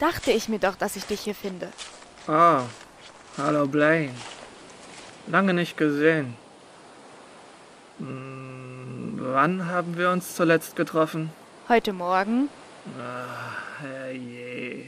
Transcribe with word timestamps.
Dachte 0.00 0.32
ich 0.32 0.48
mir 0.48 0.58
doch, 0.58 0.76
dass 0.76 0.96
ich 0.96 1.04
dich 1.04 1.20
hier 1.20 1.34
finde. 1.34 1.68
Oh, 2.26 2.62
hallo 3.36 3.66
Blaine. 3.66 4.14
Lange 5.26 5.52
nicht 5.52 5.76
gesehen. 5.76 6.34
Hm, 7.98 9.18
wann 9.20 9.66
haben 9.66 9.98
wir 9.98 10.10
uns 10.10 10.34
zuletzt 10.34 10.74
getroffen? 10.74 11.30
Heute 11.68 11.92
Morgen. 11.92 12.48
Ach, 12.98 13.82
herrje. 13.82 14.86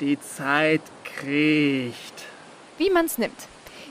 Die 0.00 0.18
Zeit 0.18 0.80
kriecht. 1.04 2.24
Wie 2.78 2.88
man's 2.88 3.18
nimmt. 3.18 3.48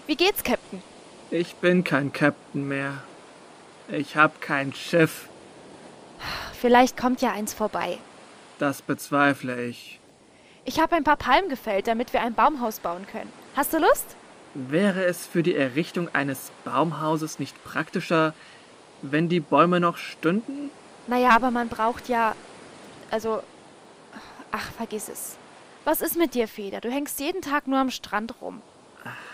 Wie 0.08 0.16
geht's, 0.16 0.44
Captain? 0.44 0.82
Ich 1.30 1.54
bin 1.58 1.84
kein 1.84 2.12
Captain 2.12 2.68
mehr. 2.68 3.04
Ich 3.88 4.16
hab 4.16 4.42
kein 4.42 4.74
Schiff. 4.74 5.30
Vielleicht 6.60 6.98
kommt 6.98 7.22
ja 7.22 7.32
eins 7.32 7.54
vorbei. 7.54 8.00
Das 8.58 8.82
bezweifle 8.82 9.66
ich. 9.66 9.99
Ich 10.66 10.80
habe 10.80 10.96
ein 10.96 11.04
paar 11.04 11.18
Palmen 11.18 11.50
gefällt, 11.50 11.88
damit 11.88 12.14
wir 12.14 12.22
ein 12.22 12.34
Baumhaus 12.34 12.80
bauen 12.80 13.06
können. 13.12 13.32
Hast 13.56 13.74
du 13.74 13.80
Lust? 13.80 14.16
Wäre 14.54 15.04
es 15.06 15.26
für 15.26 15.44
die 15.44 15.56
Errichtung 15.56 16.10
eines 16.14 16.52
Baumhauses 16.64 17.40
nicht 17.40 17.64
praktischer, 17.64 18.34
wenn 19.02 19.30
die 19.30 19.40
Bäume 19.40 19.80
noch 19.80 19.98
stünden? 19.98 20.70
Naja, 21.08 21.30
aber 21.32 21.52
man 21.52 21.70
braucht 21.70 22.10
ja. 22.10 22.36
Also. 23.12 23.42
Ach, 24.52 24.72
vergiss 24.72 25.10
es. 25.10 25.38
Was 25.86 26.02
ist 26.02 26.18
mit 26.18 26.34
dir, 26.34 26.48
Feder? 26.48 26.82
Du 26.82 26.92
hängst 26.92 27.20
jeden 27.20 27.42
Tag 27.42 27.68
nur 27.68 27.80
am 27.80 27.92
Strand 27.92 28.42
rum. 28.42 28.62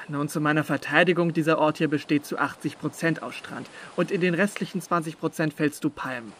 Nun, 0.07 0.29
zu 0.29 0.39
meiner 0.39 0.63
Verteidigung, 0.63 1.33
dieser 1.33 1.57
Ort 1.57 1.79
hier 1.79 1.87
besteht 1.87 2.25
zu 2.25 2.37
80 2.37 2.77
Prozent 2.77 3.23
aus 3.23 3.33
Strand. 3.33 3.67
Und 3.95 4.11
in 4.11 4.21
den 4.21 4.35
restlichen 4.35 4.81
20 4.81 5.19
Prozent 5.19 5.53
fällst 5.53 5.83
du 5.83 5.89
Palmen. 5.89 6.31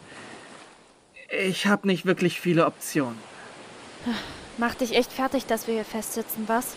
Ich 1.28 1.66
habe 1.66 1.88
nicht 1.88 2.06
wirklich 2.06 2.40
viele 2.40 2.66
Optionen. 2.66 3.18
Macht 4.58 4.80
dich 4.80 4.96
echt 4.96 5.12
fertig, 5.12 5.46
dass 5.46 5.66
wir 5.66 5.74
hier 5.74 5.84
festsitzen, 5.84 6.44
was? 6.46 6.74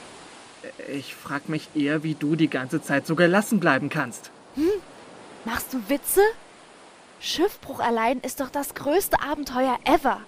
Ich 0.89 1.15
frag 1.15 1.47
mich 1.47 1.69
eher, 1.75 2.03
wie 2.03 2.13
du 2.13 2.35
die 2.35 2.49
ganze 2.49 2.81
Zeit 2.81 3.07
so 3.07 3.15
gelassen 3.15 3.59
bleiben 3.59 3.89
kannst. 3.89 4.31
Machst 5.45 5.73
du 5.73 5.77
Witze? 5.87 6.21
Schiffbruch 7.21 7.79
allein 7.79 8.19
ist 8.19 8.41
doch 8.41 8.49
das 8.49 8.73
größte 8.73 9.21
Abenteuer 9.21 9.77
ever. 9.85 10.21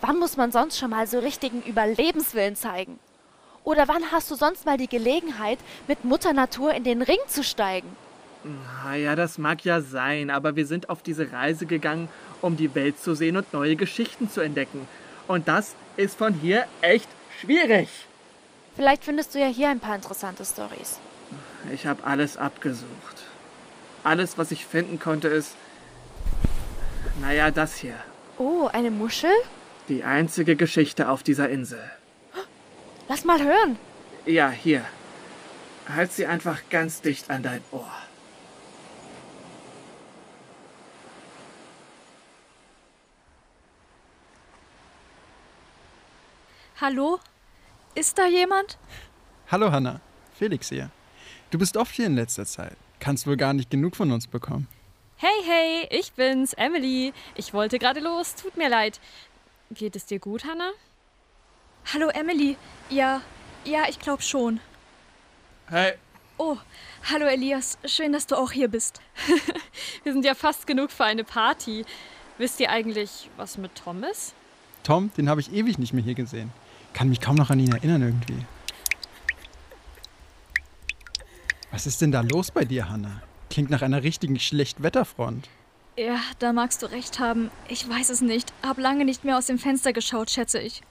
Wann 0.00 0.18
muss 0.18 0.36
man 0.36 0.52
sonst 0.52 0.78
schon 0.78 0.90
mal 0.90 1.06
so 1.06 1.18
richtigen 1.18 1.62
Überlebenswillen 1.62 2.56
zeigen? 2.56 2.98
Oder 3.62 3.88
wann 3.88 4.12
hast 4.12 4.30
du 4.30 4.34
sonst 4.34 4.66
mal 4.66 4.76
die 4.76 4.88
Gelegenheit, 4.88 5.58
mit 5.88 6.04
Mutter 6.04 6.34
Natur 6.34 6.74
in 6.74 6.84
den 6.84 7.00
Ring 7.00 7.18
zu 7.26 7.42
steigen? 7.42 7.88
Na 8.84 8.94
ja, 8.94 9.16
das 9.16 9.38
mag 9.38 9.64
ja 9.64 9.80
sein, 9.80 10.28
aber 10.28 10.56
wir 10.56 10.66
sind 10.66 10.90
auf 10.90 11.02
diese 11.02 11.32
Reise 11.32 11.64
gegangen, 11.64 12.10
um 12.42 12.58
die 12.58 12.74
Welt 12.74 13.00
zu 13.00 13.14
sehen 13.14 13.38
und 13.38 13.50
neue 13.54 13.76
Geschichten 13.76 14.28
zu 14.28 14.42
entdecken. 14.42 14.86
Und 15.26 15.48
das 15.48 15.74
ist 15.96 16.16
von 16.16 16.34
hier 16.34 16.66
echt 16.80 17.08
schwierig. 17.40 17.88
Vielleicht 18.76 19.04
findest 19.04 19.34
du 19.34 19.38
ja 19.38 19.46
hier 19.46 19.68
ein 19.68 19.80
paar 19.80 19.94
interessante 19.94 20.44
Stories. 20.44 20.98
Ich 21.72 21.86
habe 21.86 22.04
alles 22.04 22.36
abgesucht. 22.36 23.22
Alles, 24.02 24.36
was 24.36 24.50
ich 24.50 24.66
finden 24.66 24.98
konnte, 24.98 25.28
ist. 25.28 25.54
Naja, 27.20 27.50
das 27.50 27.76
hier. 27.76 27.94
Oh, 28.38 28.68
eine 28.72 28.90
Muschel? 28.90 29.30
Die 29.88 30.02
einzige 30.02 30.56
Geschichte 30.56 31.08
auf 31.08 31.22
dieser 31.22 31.48
Insel. 31.48 31.80
Lass 33.08 33.24
mal 33.24 33.42
hören. 33.42 33.78
Ja, 34.26 34.50
hier. 34.50 34.84
Halt 35.88 36.12
sie 36.12 36.26
einfach 36.26 36.60
ganz 36.70 37.00
dicht 37.00 37.30
an 37.30 37.42
dein 37.42 37.62
Ohr. 37.70 37.92
Hallo? 46.80 47.20
Ist 47.94 48.18
da 48.18 48.26
jemand? 48.26 48.78
Hallo 49.50 49.70
Hanna, 49.70 50.00
Felix 50.36 50.68
hier. 50.68 50.90
Du 51.50 51.58
bist 51.58 51.76
oft 51.76 51.94
hier 51.94 52.06
in 52.06 52.16
letzter 52.16 52.44
Zeit. 52.46 52.76
Kannst 52.98 53.26
wohl 53.26 53.36
gar 53.36 53.52
nicht 53.52 53.70
genug 53.70 53.94
von 53.96 54.10
uns 54.10 54.26
bekommen. 54.26 54.66
Hey, 55.16 55.42
hey, 55.44 55.86
ich 55.90 56.12
bin's, 56.14 56.52
Emily. 56.54 57.12
Ich 57.36 57.54
wollte 57.54 57.78
gerade 57.78 58.00
los, 58.00 58.34
tut 58.34 58.56
mir 58.56 58.68
leid. 58.68 58.98
Geht 59.70 59.94
es 59.94 60.06
dir 60.06 60.18
gut, 60.18 60.44
Hannah? 60.44 60.72
Hallo 61.92 62.08
Emily. 62.08 62.56
Ja, 62.90 63.20
ja, 63.64 63.84
ich 63.88 63.98
glaube 63.98 64.22
schon. 64.22 64.60
Hey, 65.68 65.94
Oh, 66.36 66.56
hallo 67.04 67.26
Elias. 67.26 67.78
Schön, 67.84 68.12
dass 68.12 68.26
du 68.26 68.34
auch 68.36 68.50
hier 68.50 68.66
bist. 68.66 69.00
Wir 70.02 70.12
sind 70.12 70.24
ja 70.24 70.34
fast 70.34 70.66
genug 70.66 70.90
für 70.90 71.04
eine 71.04 71.22
Party. 71.22 71.84
Wisst 72.38 72.58
ihr 72.58 72.70
eigentlich, 72.70 73.30
was 73.36 73.56
mit 73.56 73.76
Tom 73.76 74.02
ist? 74.02 74.34
Tom, 74.82 75.12
den 75.16 75.28
habe 75.28 75.40
ich 75.40 75.52
ewig 75.52 75.78
nicht 75.78 75.92
mehr 75.92 76.02
hier 76.02 76.14
gesehen. 76.16 76.52
Kann 76.94 77.10
mich 77.10 77.20
kaum 77.20 77.36
noch 77.36 77.50
an 77.50 77.60
ihn 77.60 77.72
erinnern 77.72 78.02
irgendwie. 78.02 78.46
Was 81.70 81.86
ist 81.86 82.00
denn 82.00 82.12
da 82.12 82.20
los 82.20 82.50
bei 82.52 82.64
dir, 82.64 82.88
Hanna? 82.88 83.20
Klingt 83.50 83.68
nach 83.68 83.82
einer 83.82 84.02
richtigen 84.02 84.38
Schlechtwetterfront. 84.38 85.48
Ja, 85.96 86.20
da 86.38 86.52
magst 86.52 86.82
du 86.82 86.86
recht 86.86 87.18
haben. 87.18 87.50
Ich 87.68 87.88
weiß 87.88 88.10
es 88.10 88.20
nicht. 88.20 88.52
Hab 88.62 88.78
lange 88.78 89.04
nicht 89.04 89.24
mehr 89.24 89.36
aus 89.36 89.46
dem 89.46 89.58
Fenster 89.58 89.92
geschaut, 89.92 90.30
schätze 90.30 90.60
ich. 90.60 90.82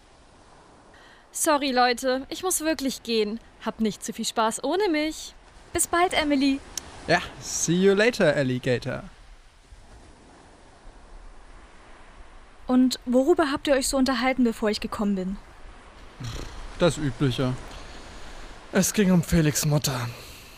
Sorry, 1.31 1.71
Leute, 1.71 2.25
ich 2.29 2.43
muss 2.43 2.61
wirklich 2.61 3.01
gehen. 3.03 3.39
Habt 3.65 3.81
nicht 3.81 4.03
zu 4.03 4.13
viel 4.13 4.25
Spaß 4.25 4.63
ohne 4.63 4.89
mich. 4.89 5.33
Bis 5.71 5.87
bald, 5.87 6.13
Emily. 6.13 6.59
Ja, 7.07 7.21
see 7.41 7.73
you 7.73 7.93
later, 7.93 8.35
Alligator. 8.35 9.03
Und 12.67 12.99
worüber 13.05 13.51
habt 13.51 13.67
ihr 13.67 13.73
euch 13.73 13.87
so 13.87 13.97
unterhalten, 13.97 14.43
bevor 14.43 14.69
ich 14.69 14.79
gekommen 14.79 15.15
bin? 15.15 15.37
Das 16.79 16.97
Übliche. 16.97 17.53
es 18.71 18.93
ging 18.93 19.11
um 19.11 19.23
Felix 19.23 19.65
Mutter. 19.65 20.07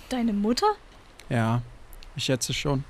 Deine 0.10 0.34
Mutter? 0.34 0.68
Ja, 1.30 1.62
ich 2.16 2.26
schätze 2.26 2.54
schon. 2.54 2.84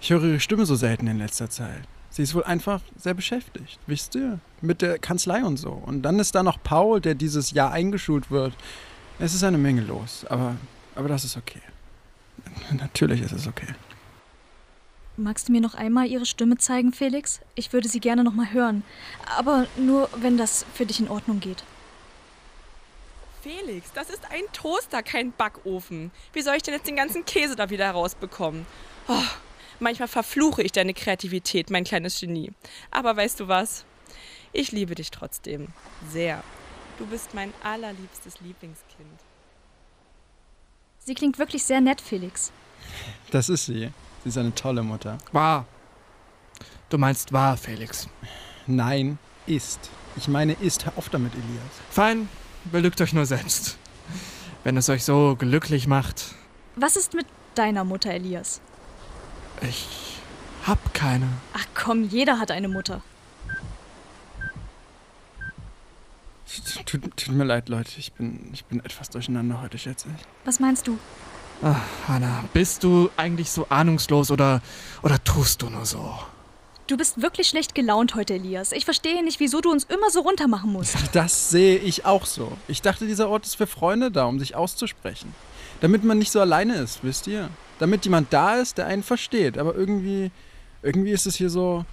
Ich 0.00 0.10
höre 0.10 0.24
ihre 0.24 0.40
Stimme 0.40 0.66
so 0.66 0.74
selten 0.74 1.06
in 1.06 1.18
letzter 1.18 1.48
Zeit. 1.50 1.82
Sie 2.10 2.22
ist 2.22 2.34
wohl 2.34 2.44
einfach 2.44 2.80
sehr 2.96 3.14
beschäftigt, 3.14 3.78
wisst 3.86 4.14
ihr? 4.14 4.38
Mit 4.60 4.82
der 4.82 4.98
Kanzlei 4.98 5.42
und 5.44 5.56
so. 5.56 5.70
Und 5.70 6.02
dann 6.02 6.18
ist 6.20 6.34
da 6.34 6.42
noch 6.42 6.62
Paul, 6.62 7.00
der 7.00 7.14
dieses 7.14 7.50
Jahr 7.50 7.72
eingeschult 7.72 8.30
wird. 8.30 8.54
Es 9.18 9.34
ist 9.34 9.42
eine 9.42 9.58
Menge 9.58 9.80
los, 9.80 10.24
aber, 10.28 10.56
aber 10.94 11.08
das 11.08 11.24
ist 11.24 11.36
okay. 11.36 11.60
Natürlich 12.70 13.20
ist 13.20 13.32
es 13.32 13.46
okay. 13.46 13.66
Magst 15.16 15.48
du 15.48 15.52
mir 15.52 15.60
noch 15.60 15.74
einmal 15.74 16.08
ihre 16.08 16.26
Stimme 16.26 16.58
zeigen, 16.58 16.92
Felix? 16.92 17.40
Ich 17.54 17.72
würde 17.72 17.88
sie 17.88 18.00
gerne 18.00 18.24
noch 18.24 18.34
mal 18.34 18.52
hören. 18.52 18.82
Aber 19.36 19.68
nur, 19.76 20.08
wenn 20.16 20.36
das 20.36 20.66
für 20.74 20.86
dich 20.86 20.98
in 20.98 21.08
Ordnung 21.08 21.38
geht. 21.38 21.62
Felix, 23.40 23.92
das 23.92 24.10
ist 24.10 24.24
ein 24.30 24.42
Toaster, 24.52 25.02
kein 25.02 25.30
Backofen. 25.30 26.10
Wie 26.32 26.42
soll 26.42 26.56
ich 26.56 26.62
denn 26.62 26.74
jetzt 26.74 26.88
den 26.88 26.96
ganzen 26.96 27.24
Käse 27.24 27.54
da 27.54 27.70
wieder 27.70 27.90
rausbekommen? 27.90 28.66
Oh, 29.06 29.22
manchmal 29.78 30.08
verfluche 30.08 30.62
ich 30.62 30.72
deine 30.72 30.94
Kreativität, 30.94 31.70
mein 31.70 31.84
kleines 31.84 32.18
Genie. 32.18 32.50
Aber 32.90 33.16
weißt 33.16 33.38
du 33.38 33.46
was? 33.46 33.84
Ich 34.52 34.72
liebe 34.72 34.94
dich 34.96 35.10
trotzdem. 35.10 35.68
Sehr. 36.10 36.42
Du 36.98 37.06
bist 37.06 37.34
mein 37.34 37.52
allerliebstes 37.62 38.40
Lieblingskind. 38.40 39.20
Sie 40.98 41.14
klingt 41.14 41.38
wirklich 41.38 41.62
sehr 41.62 41.80
nett, 41.80 42.00
Felix. 42.00 42.50
Das 43.30 43.48
ist 43.48 43.66
sie. 43.66 43.92
Sie 44.24 44.30
ist 44.30 44.38
eine 44.38 44.54
tolle 44.54 44.82
Mutter. 44.82 45.18
Wahr. 45.32 45.66
Du 46.88 46.96
meinst 46.96 47.32
wahr, 47.32 47.58
Felix. 47.58 48.08
Nein, 48.66 49.18
ist. 49.46 49.90
Ich 50.16 50.28
meine, 50.28 50.54
ist. 50.54 50.86
Hör 50.86 50.94
auf 50.96 51.10
damit, 51.10 51.34
Elias. 51.34 51.62
Fein, 51.90 52.28
belügt 52.64 53.00
euch 53.02 53.12
nur 53.12 53.26
selbst. 53.26 53.76
Wenn 54.62 54.78
es 54.78 54.88
euch 54.88 55.04
so 55.04 55.36
glücklich 55.36 55.86
macht. 55.86 56.34
Was 56.76 56.96
ist 56.96 57.12
mit 57.12 57.26
deiner 57.54 57.84
Mutter, 57.84 58.10
Elias? 58.10 58.62
Ich 59.60 60.16
hab 60.66 60.94
keine. 60.94 61.28
Ach 61.52 61.66
komm, 61.74 62.04
jeder 62.04 62.38
hat 62.38 62.50
eine 62.50 62.68
Mutter. 62.68 63.02
Tut, 66.86 67.02
tut 67.16 67.34
mir 67.34 67.44
leid, 67.44 67.68
Leute. 67.68 67.90
Ich 67.98 68.12
bin, 68.12 68.50
ich 68.52 68.64
bin 68.64 68.80
etwas 68.80 69.10
durcheinander 69.10 69.60
heute, 69.60 69.76
schätze 69.76 70.08
ich. 70.16 70.24
Was 70.46 70.60
meinst 70.60 70.86
du? 70.86 70.98
Ach, 71.62 71.80
Hanna, 72.08 72.44
bist 72.52 72.84
du 72.84 73.10
eigentlich 73.16 73.50
so 73.50 73.66
ahnungslos 73.68 74.30
oder, 74.30 74.60
oder 75.02 75.22
tust 75.22 75.62
du 75.62 75.70
nur 75.70 75.86
so? 75.86 76.14
Du 76.86 76.98
bist 76.98 77.22
wirklich 77.22 77.48
schlecht 77.48 77.74
gelaunt 77.74 78.14
heute, 78.14 78.34
Elias. 78.34 78.72
Ich 78.72 78.84
verstehe 78.84 79.24
nicht, 79.24 79.40
wieso 79.40 79.62
du 79.62 79.70
uns 79.70 79.84
immer 79.84 80.10
so 80.10 80.20
runtermachen 80.20 80.70
musst. 80.70 80.96
Das 81.14 81.48
sehe 81.48 81.78
ich 81.78 82.04
auch 82.04 82.26
so. 82.26 82.52
Ich 82.68 82.82
dachte, 82.82 83.06
dieser 83.06 83.30
Ort 83.30 83.46
ist 83.46 83.54
für 83.54 83.66
Freunde 83.66 84.10
da, 84.10 84.26
um 84.26 84.38
sich 84.38 84.54
auszusprechen. 84.54 85.34
Damit 85.80 86.04
man 86.04 86.18
nicht 86.18 86.30
so 86.30 86.40
alleine 86.40 86.74
ist, 86.74 87.02
wisst 87.02 87.26
ihr? 87.26 87.48
Damit 87.78 88.04
jemand 88.04 88.32
da 88.34 88.56
ist, 88.56 88.76
der 88.76 88.86
einen 88.86 89.02
versteht. 89.02 89.56
Aber 89.56 89.74
irgendwie, 89.74 90.30
irgendwie 90.82 91.12
ist 91.12 91.26
es 91.26 91.36
hier 91.36 91.48
so 91.48 91.86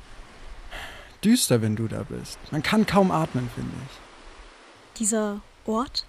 düster, 1.23 1.61
wenn 1.61 1.77
du 1.77 1.87
da 1.87 2.03
bist. 2.03 2.37
Man 2.51 2.61
kann 2.61 2.85
kaum 2.85 3.11
atmen, 3.11 3.49
finde 3.55 3.71
ich. 3.85 4.99
Dieser 4.99 5.39
Ort? 5.65 6.05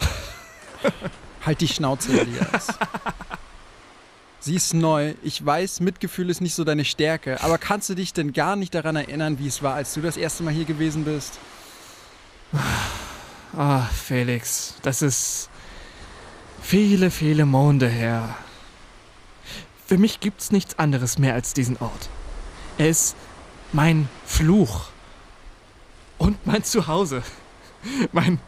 Halt 1.44 1.60
die 1.60 1.68
Schnauze, 1.68 2.20
Elias. 2.20 2.68
Sie 4.40 4.56
ist 4.56 4.74
neu. 4.74 5.14
Ich 5.22 5.44
weiß, 5.44 5.80
Mitgefühl 5.80 6.28
ist 6.28 6.40
nicht 6.40 6.54
so 6.54 6.64
deine 6.64 6.84
Stärke. 6.84 7.40
Aber 7.42 7.58
kannst 7.58 7.88
du 7.88 7.94
dich 7.94 8.12
denn 8.12 8.32
gar 8.32 8.56
nicht 8.56 8.74
daran 8.74 8.96
erinnern, 8.96 9.38
wie 9.38 9.46
es 9.46 9.62
war, 9.62 9.74
als 9.74 9.94
du 9.94 10.00
das 10.00 10.16
erste 10.16 10.42
Mal 10.42 10.52
hier 10.52 10.64
gewesen 10.64 11.04
bist? 11.04 11.38
Ah, 13.56 13.82
Felix, 13.82 14.74
das 14.82 15.02
ist 15.02 15.48
viele, 16.60 17.10
viele 17.10 17.46
Monde 17.46 17.88
her. 17.88 18.34
Für 19.86 19.98
mich 19.98 20.20
gibt's 20.20 20.50
nichts 20.50 20.78
anderes 20.78 21.18
mehr 21.18 21.34
als 21.34 21.54
diesen 21.54 21.76
Ort. 21.76 22.08
Er 22.78 22.88
ist 22.88 23.14
mein 23.72 24.08
Fluch. 24.26 24.86
Und 26.18 26.46
mein 26.46 26.64
Zuhause. 26.64 27.22
Mein, 28.12 28.40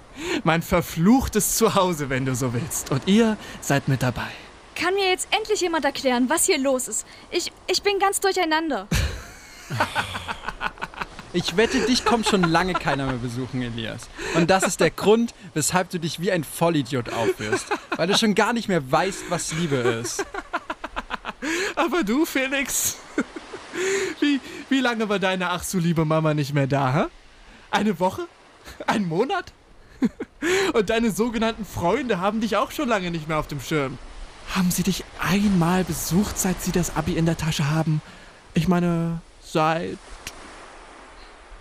mein 0.42 0.62
verfluchtes 0.62 1.56
Zuhause, 1.56 2.10
wenn 2.10 2.24
du 2.24 2.34
so 2.34 2.52
willst. 2.52 2.90
Und 2.90 3.06
ihr 3.06 3.36
seid 3.60 3.88
mit 3.88 4.02
dabei. 4.02 4.28
Kann 4.74 4.94
mir 4.94 5.08
jetzt 5.08 5.28
endlich 5.30 5.60
jemand 5.60 5.84
erklären, 5.84 6.28
was 6.28 6.46
hier 6.46 6.58
los 6.58 6.88
ist? 6.88 7.06
Ich, 7.30 7.52
ich 7.66 7.82
bin 7.82 7.98
ganz 7.98 8.20
durcheinander. 8.20 8.88
Ich 11.36 11.56
wette, 11.56 11.80
dich 11.80 12.04
kommt 12.04 12.28
schon 12.28 12.44
lange 12.44 12.74
keiner 12.74 13.06
mehr 13.06 13.16
besuchen, 13.16 13.60
Elias. 13.60 14.08
Und 14.36 14.50
das 14.50 14.62
ist 14.62 14.78
der 14.78 14.92
Grund, 14.92 15.34
weshalb 15.52 15.90
du 15.90 15.98
dich 15.98 16.20
wie 16.20 16.30
ein 16.30 16.44
Vollidiot 16.44 17.12
aufführst. 17.12 17.66
Weil 17.96 18.06
du 18.06 18.16
schon 18.16 18.36
gar 18.36 18.52
nicht 18.52 18.68
mehr 18.68 18.92
weißt, 18.92 19.24
was 19.30 19.52
Liebe 19.52 19.74
ist. 19.74 20.24
Aber 21.74 22.04
du, 22.04 22.24
Felix, 22.24 22.98
wie, 24.20 24.40
wie 24.68 24.78
lange 24.78 25.08
war 25.08 25.18
deine 25.18 25.50
ach 25.50 25.64
so 25.64 25.78
liebe 25.78 26.04
Mama 26.04 26.34
nicht 26.34 26.54
mehr 26.54 26.68
da, 26.68 26.94
hä? 26.94 27.04
Eine 27.72 27.98
Woche? 27.98 28.28
Ein 28.86 29.08
Monat? 29.08 29.52
Und 30.72 30.90
deine 30.90 31.10
sogenannten 31.10 31.64
Freunde 31.64 32.20
haben 32.20 32.40
dich 32.40 32.56
auch 32.56 32.70
schon 32.70 32.88
lange 32.88 33.10
nicht 33.10 33.28
mehr 33.28 33.38
auf 33.38 33.48
dem 33.48 33.60
Schirm. 33.60 33.98
Haben 34.54 34.70
sie 34.70 34.82
dich 34.82 35.04
einmal 35.18 35.84
besucht, 35.84 36.38
seit 36.38 36.62
sie 36.62 36.72
das 36.72 36.96
Abi 36.96 37.16
in 37.16 37.26
der 37.26 37.36
Tasche 37.36 37.70
haben? 37.70 38.02
Ich 38.54 38.68
meine, 38.68 39.20
seit... 39.42 39.98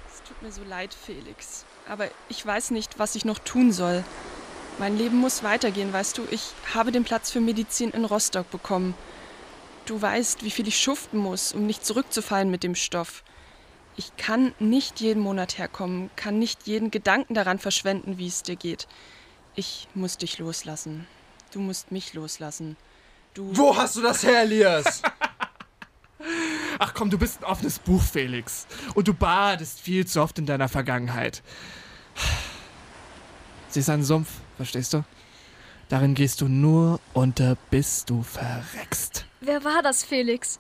Es 0.07 0.24
tut 0.27 0.41
mir 0.41 0.51
so 0.51 0.63
leid, 0.63 0.94
Felix. 0.94 1.65
Aber 1.88 2.07
ich 2.30 2.45
weiß 2.45 2.71
nicht, 2.71 3.00
was 3.00 3.15
ich 3.15 3.25
noch 3.25 3.39
tun 3.39 3.71
soll. 3.71 4.03
Mein 4.80 4.97
Leben 4.97 5.18
muss 5.18 5.44
weitergehen, 5.44 5.94
weißt 5.94 6.18
du. 6.18 6.24
Ich 6.31 6.51
habe 6.74 6.91
den 6.91 7.03
Platz 7.03 7.31
für 7.31 7.41
Medizin 7.41 7.91
in 7.91 8.06
Rostock 8.06 8.50
bekommen. 8.51 8.95
Du 9.85 10.01
weißt, 10.01 10.44
wie 10.44 10.51
viel 10.51 10.68
ich 10.68 10.80
schuften 10.80 11.19
muss, 11.19 11.53
um 11.53 11.65
nicht 11.65 11.85
zurückzufallen 11.85 12.50
mit 12.50 12.63
dem 12.63 12.75
Stoff. 12.75 13.24
Ich 13.95 14.16
kann 14.18 14.54
nicht 14.60 15.00
jeden 15.01 15.22
Monat 15.22 15.57
herkommen, 15.57 16.10
kann 16.16 16.40
nicht 16.40 16.66
jeden 16.66 16.90
Gedanken 16.90 17.36
daran 17.36 17.60
verschwenden, 17.60 18.18
wie 18.18 18.28
es 18.28 18.44
dir 18.44 18.56
geht. 18.56 18.88
Ich 19.56 19.88
muss 19.94 20.18
dich 20.18 20.40
loslassen. 20.40 21.06
Du 21.51 21.60
musst 21.60 21.92
mich 21.92 22.13
loslassen. 22.13 22.75
Du. 23.36 23.56
Wo 23.56 23.75
hast 23.78 23.95
du 23.95 24.01
das 24.01 24.24
her, 24.24 24.42
Elias? 24.42 25.04
Ach 26.80 26.94
komm, 26.94 27.10
du 27.10 27.19
bist 27.19 27.40
ein 27.40 27.45
offenes 27.45 27.78
Buch, 27.78 28.01
Felix. 28.01 28.66
Und 28.95 29.07
du 29.07 29.13
badest 29.13 29.80
viel 29.80 30.07
zu 30.07 30.22
oft 30.22 30.40
in 30.40 30.45
deiner 30.45 30.69
Vergangenheit. 30.69 31.44
Sie 33.69 33.80
ist 33.80 33.90
ein 33.90 34.04
Sumpf, 34.04 34.30
verstehst 34.57 34.94
du? 34.94 35.04
Darin 35.90 36.16
gehst 36.16 36.42
du 36.42 36.48
nur 36.48 37.00
unter, 37.13 37.56
bis 37.69 38.06
du 38.06 38.24
verreckst. 38.24 39.25
Wer 39.42 39.63
war 39.63 39.84
das, 39.84 40.04
Felix? 40.04 40.60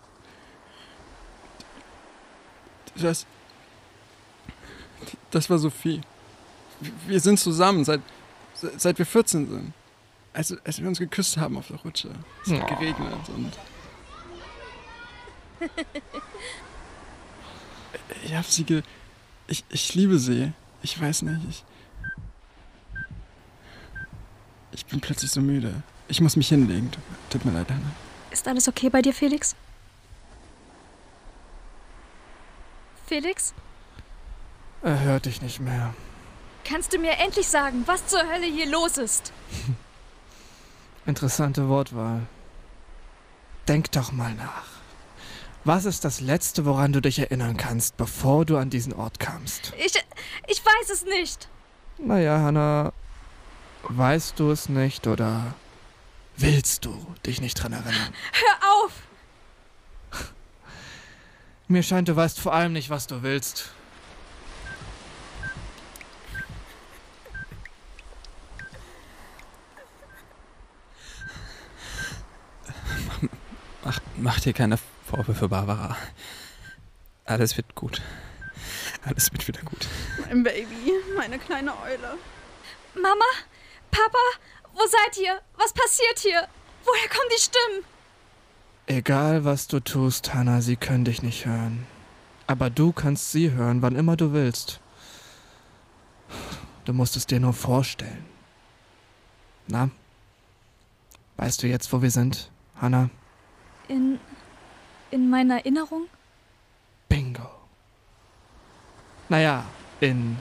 Das. 2.95 3.25
Das 5.31 5.49
war 5.49 5.57
Sophie. 5.57 6.01
Wir 7.07 7.19
sind 7.19 7.39
zusammen, 7.39 7.83
seit, 7.85 8.01
seit 8.77 8.97
wir 8.97 9.05
14 9.05 9.49
sind. 9.49 9.73
Als, 10.33 10.55
als 10.65 10.81
wir 10.81 10.87
uns 10.87 10.99
geküsst 10.99 11.37
haben 11.37 11.57
auf 11.57 11.67
der 11.67 11.77
Rutsche. 11.77 12.09
Es 12.45 12.51
hat 12.51 12.61
Oh. 12.63 12.75
geregnet 12.75 13.29
und. 13.29 13.51
Ich 18.25 18.33
hab 18.35 18.45
sie 18.45 18.63
ge. 18.63 18.81
Ich, 19.47 19.63
ich 19.69 19.93
liebe 19.95 20.17
sie. 20.17 20.51
Ich 20.81 20.99
weiß 20.99 21.21
nicht. 21.23 21.39
Ich. 21.49 21.63
Ich 24.71 24.85
bin 24.85 24.99
plötzlich 24.99 25.31
so 25.31 25.41
müde. 25.41 25.83
Ich 26.07 26.19
muss 26.21 26.35
mich 26.35 26.49
hinlegen. 26.49 26.91
Tut, 26.91 27.03
tut 27.29 27.45
mir 27.45 27.51
leid, 27.51 27.69
Hannah. 27.69 27.91
Ist 28.31 28.47
alles 28.47 28.67
okay 28.67 28.89
bei 28.89 29.01
dir, 29.01 29.13
Felix? 29.13 29.55
Felix? 33.05 33.53
Er 34.81 34.99
hört 34.99 35.25
dich 35.25 35.41
nicht 35.41 35.59
mehr. 35.59 35.93
Kannst 36.65 36.93
du 36.93 36.97
mir 36.97 37.17
endlich 37.17 37.47
sagen, 37.47 37.83
was 37.85 38.07
zur 38.07 38.21
Hölle 38.21 38.45
hier 38.45 38.65
los 38.67 38.97
ist? 38.97 39.31
Interessante 41.05 41.67
Wortwahl. 41.67 42.21
Denk 43.67 43.91
doch 43.91 44.11
mal 44.11 44.33
nach. 44.33 44.65
Was 45.65 45.85
ist 45.85 46.03
das 46.03 46.19
Letzte, 46.19 46.65
woran 46.65 46.91
du 46.91 47.01
dich 47.01 47.19
erinnern 47.19 47.55
kannst, 47.55 47.95
bevor 47.95 48.45
du 48.45 48.57
an 48.57 48.69
diesen 48.69 48.93
Ort 48.93 49.19
kamst? 49.19 49.73
Ich. 49.77 49.93
Ich 50.47 50.65
weiß 50.65 50.89
es 50.89 51.05
nicht. 51.05 51.47
Naja, 51.97 52.39
Hannah, 52.39 52.91
weißt 53.83 54.39
du 54.39 54.51
es 54.51 54.67
nicht 54.67 55.07
oder 55.07 55.53
willst 56.35 56.83
du 56.83 57.05
dich 57.25 57.39
nicht 57.39 57.55
dran 57.55 57.73
erinnern? 57.73 58.13
Hör 58.33 58.85
auf! 58.85 58.91
Mir 61.73 61.81
scheint, 61.81 62.07
du 62.07 62.15
weißt 62.15 62.39
vor 62.39 62.53
allem 62.53 62.71
nicht, 62.71 62.91
was 62.91 63.07
du 63.07 63.23
willst. 63.23 63.71
Mach, 73.83 73.99
mach 74.17 74.39
dir 74.39 74.53
keine 74.53 74.77
Vorwürfe, 75.09 75.49
Barbara. 75.49 75.97
Alles 77.25 77.57
wird 77.57 77.73
gut. 77.73 78.03
Alles 79.03 79.33
wird 79.33 79.47
wieder 79.47 79.63
gut. 79.63 79.87
Mein 80.27 80.43
Baby, 80.43 80.91
meine 81.17 81.39
kleine 81.39 81.71
Eule. 81.81 82.19
Mama? 82.93 83.25
Papa? 83.89 84.19
Wo 84.73 84.85
seid 84.85 85.17
ihr? 85.17 85.41
Was 85.57 85.73
passiert 85.73 86.19
hier? 86.19 86.47
Woher 86.85 87.09
kommen 87.09 87.29
die 87.35 87.41
Stimmen? 87.41 87.92
Egal, 88.85 89.45
was 89.45 89.67
du 89.67 89.79
tust, 89.79 90.33
Hannah, 90.33 90.61
sie 90.61 90.75
können 90.75 91.05
dich 91.05 91.23
nicht 91.23 91.45
hören. 91.45 91.87
Aber 92.47 92.69
du 92.69 92.91
kannst 92.91 93.31
sie 93.31 93.51
hören, 93.51 93.81
wann 93.81 93.95
immer 93.95 94.17
du 94.17 94.33
willst. 94.33 94.81
Du 96.83 96.93
musst 96.93 97.15
es 97.15 97.25
dir 97.25 97.39
nur 97.39 97.53
vorstellen. 97.53 98.25
Na? 99.67 99.89
Weißt 101.37 101.63
du 101.63 101.67
jetzt, 101.67 101.91
wo 101.93 102.01
wir 102.01 102.11
sind, 102.11 102.51
Hannah? 102.75 103.09
In. 103.87 104.19
in 105.11 105.29
meiner 105.29 105.59
Erinnerung? 105.59 106.07
Bingo. 107.07 107.49
Naja, 109.29 109.63
in 110.01 110.37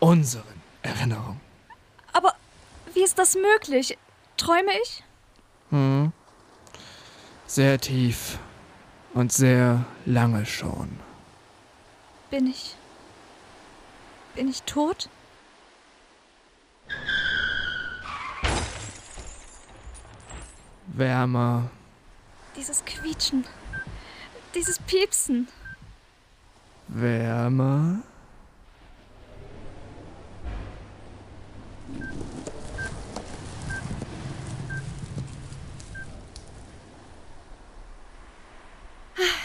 unseren 0.00 0.62
Erinnerungen. 0.82 1.40
Aber 2.12 2.32
wie 2.94 3.02
ist 3.02 3.18
das 3.18 3.34
möglich? 3.34 3.98
Träume 4.38 4.70
ich? 4.82 5.04
Hm. 5.70 6.12
Sehr 7.54 7.78
tief 7.78 8.40
und 9.12 9.32
sehr 9.32 9.84
lange 10.06 10.44
schon. 10.44 10.98
Bin 12.28 12.48
ich. 12.48 12.74
Bin 14.34 14.48
ich 14.48 14.64
tot? 14.64 15.08
Wärmer, 20.88 21.70
Dieses 22.56 22.84
Quietschen. 22.84 23.44
Dieses 24.56 24.80
Piepsen. 24.80 25.46
wärmer. 26.88 28.02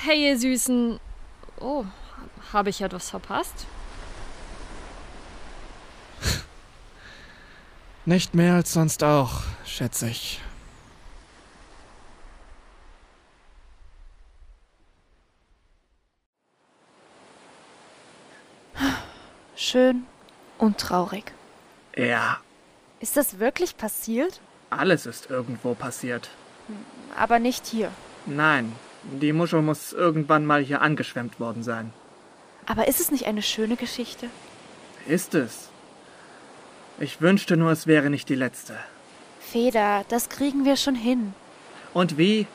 Hey, 0.10 0.28
ihr 0.28 0.40
Süßen. 0.40 1.00
Oh, 1.60 1.86
habe 2.52 2.72
ich 2.72 2.82
etwas 2.82 3.12
verpasst? 3.12 3.68
Nicht 8.06 8.34
mehr 8.34 8.56
als 8.56 8.74
sonst 8.74 9.04
auch, 9.04 9.42
schätze 9.68 10.10
ich. 10.10 10.42
Schön 19.56 20.08
und 20.58 20.80
traurig. 20.80 21.32
Ja, 21.96 22.40
Ist 23.00 23.16
das 23.16 23.38
wirklich 23.38 23.78
passiert? 23.78 24.42
alles 24.72 25.06
ist 25.06 25.30
irgendwo 25.30 25.76
passiert. 25.76 26.32
Aber 27.16 27.38
nicht 27.38 27.68
hier. 27.68 27.92
Nein, 28.26 28.74
die 29.04 29.34
Muschel 29.34 29.62
muss 29.62 29.94
irgendwann 29.94 30.46
mal 30.46 30.62
hier 30.62 30.82
angeschwemmt 30.82 31.40
worden 31.40 31.64
sein. 31.64 31.94
Aber 32.66 32.88
ist 32.88 33.00
es 33.00 33.12
nicht 33.12 33.26
eine 33.26 33.42
schöne 33.42 33.76
Geschichte? 33.76 34.28
Ist 35.08 35.34
es? 35.34 35.70
Ich 37.00 37.22
wünschte 37.22 37.58
nur, 37.58 37.72
es 37.72 37.88
wäre 37.88 38.10
nicht 38.10 38.30
die 38.30 38.36
letzte. 38.36 38.76
Feder, 39.40 40.06
das 40.10 40.30
kriegen 40.30 40.66
wir 40.66 40.76
schon 40.76 40.96
hin. 40.96 41.34
Und 41.94 42.18
wie? 42.18 42.46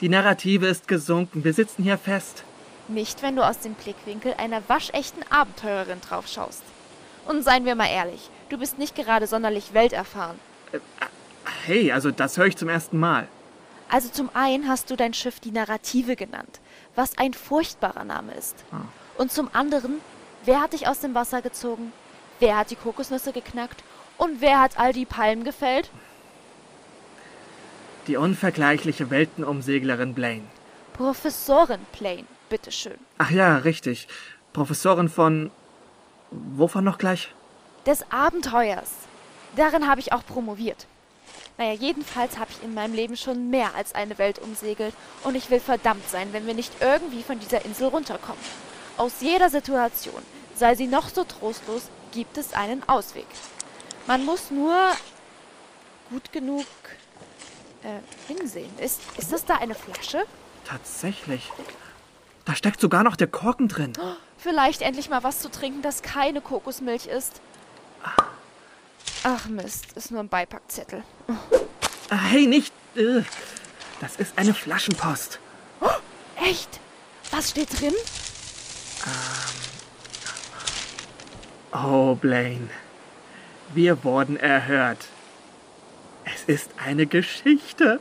Die 0.00 0.08
Narrative 0.08 0.66
ist 0.66 0.88
gesunken. 0.88 1.44
Wir 1.44 1.52
sitzen 1.52 1.82
hier 1.82 1.98
fest. 1.98 2.44
Nicht, 2.88 3.22
wenn 3.22 3.36
du 3.36 3.46
aus 3.46 3.58
dem 3.58 3.74
Blickwinkel 3.74 4.34
einer 4.38 4.62
waschechten 4.68 5.22
Abenteurerin 5.28 6.00
draufschaust. 6.00 6.62
Und 7.26 7.42
seien 7.42 7.64
wir 7.64 7.74
mal 7.74 7.88
ehrlich, 7.88 8.30
du 8.48 8.58
bist 8.58 8.78
nicht 8.78 8.96
gerade 8.96 9.26
sonderlich 9.26 9.74
welterfahren. 9.74 10.38
Hey, 11.66 11.92
also 11.92 12.10
das 12.10 12.38
höre 12.38 12.46
ich 12.46 12.56
zum 12.56 12.68
ersten 12.68 12.98
Mal. 12.98 13.28
Also 13.90 14.08
zum 14.08 14.30
einen 14.34 14.68
hast 14.68 14.88
du 14.90 14.96
dein 14.96 15.14
Schiff 15.14 15.40
die 15.40 15.50
Narrative 15.50 16.14
genannt, 16.14 16.60
was 16.94 17.18
ein 17.18 17.34
furchtbarer 17.34 18.04
Name 18.04 18.32
ist. 18.34 18.64
Und 19.18 19.32
zum 19.32 19.50
anderen, 19.52 20.00
wer 20.44 20.60
hat 20.60 20.72
dich 20.72 20.86
aus 20.86 21.00
dem 21.00 21.14
Wasser 21.14 21.42
gezogen? 21.42 21.92
Wer 22.38 22.56
hat 22.56 22.70
die 22.70 22.76
Kokosnüsse 22.76 23.32
geknackt? 23.32 23.82
Und 24.16 24.40
wer 24.40 24.60
hat 24.60 24.78
all 24.78 24.92
die 24.92 25.06
Palmen 25.06 25.44
gefällt? 25.44 25.90
Die 28.06 28.16
unvergleichliche 28.16 29.10
Weltenumseglerin 29.10 30.14
Blaine. 30.14 30.44
Professorin 30.92 31.80
Plain, 31.92 32.26
bitteschön. 32.48 32.98
Ach 33.18 33.30
ja, 33.30 33.56
richtig. 33.58 34.06
Professorin 34.52 35.08
von. 35.08 35.50
Wovon 36.30 36.84
noch 36.84 36.98
gleich? 36.98 37.34
Des 37.86 38.04
Abenteuers. 38.12 38.90
Darin 39.56 39.88
habe 39.88 40.00
ich 40.00 40.12
auch 40.12 40.24
promoviert. 40.24 40.86
Naja, 41.60 41.74
jedenfalls 41.74 42.38
habe 42.38 42.50
ich 42.52 42.62
in 42.62 42.72
meinem 42.72 42.94
Leben 42.94 43.18
schon 43.18 43.50
mehr 43.50 43.74
als 43.74 43.94
eine 43.94 44.16
Welt 44.16 44.38
umsegelt 44.38 44.94
und 45.24 45.34
ich 45.34 45.50
will 45.50 45.60
verdammt 45.60 46.08
sein, 46.08 46.32
wenn 46.32 46.46
wir 46.46 46.54
nicht 46.54 46.72
irgendwie 46.80 47.22
von 47.22 47.38
dieser 47.38 47.66
Insel 47.66 47.88
runterkommen. 47.88 48.42
Aus 48.96 49.20
jeder 49.20 49.50
Situation, 49.50 50.22
sei 50.54 50.74
sie 50.74 50.86
noch 50.86 51.10
so 51.10 51.22
trostlos, 51.22 51.82
gibt 52.12 52.38
es 52.38 52.54
einen 52.54 52.82
Ausweg. 52.88 53.26
Man 54.06 54.24
muss 54.24 54.50
nur 54.50 54.74
gut 56.08 56.32
genug 56.32 56.64
äh, 57.82 58.32
hinsehen. 58.32 58.70
Ist, 58.78 59.02
ist 59.18 59.30
das 59.30 59.44
da 59.44 59.56
eine 59.56 59.74
Flasche? 59.74 60.24
Tatsächlich. 60.64 61.52
Da 62.46 62.54
steckt 62.54 62.80
sogar 62.80 63.02
noch 63.02 63.16
der 63.16 63.26
Korken 63.26 63.68
drin. 63.68 63.92
Vielleicht 64.38 64.80
endlich 64.80 65.10
mal 65.10 65.22
was 65.22 65.40
zu 65.40 65.50
trinken, 65.50 65.82
das 65.82 66.00
keine 66.00 66.40
Kokosmilch 66.40 67.04
ist. 67.04 67.42
Ach 69.22 69.46
Mist, 69.48 69.92
ist 69.96 70.10
nur 70.10 70.20
ein 70.20 70.28
Beipackzettel. 70.28 71.02
Ah, 72.08 72.16
Hey, 72.30 72.46
nicht. 72.46 72.72
äh, 72.96 73.22
Das 74.00 74.16
ist 74.16 74.32
eine 74.38 74.54
Flaschenpost. 74.54 75.38
Echt? 76.42 76.80
Was 77.30 77.50
steht 77.50 77.80
drin? 77.80 77.92
Oh, 81.72 82.14
Blaine. 82.14 82.68
Wir 83.74 84.02
wurden 84.04 84.36
erhört. 84.38 85.06
Es 86.24 86.42
ist 86.46 86.70
eine 86.84 87.06
Geschichte. 87.06 88.00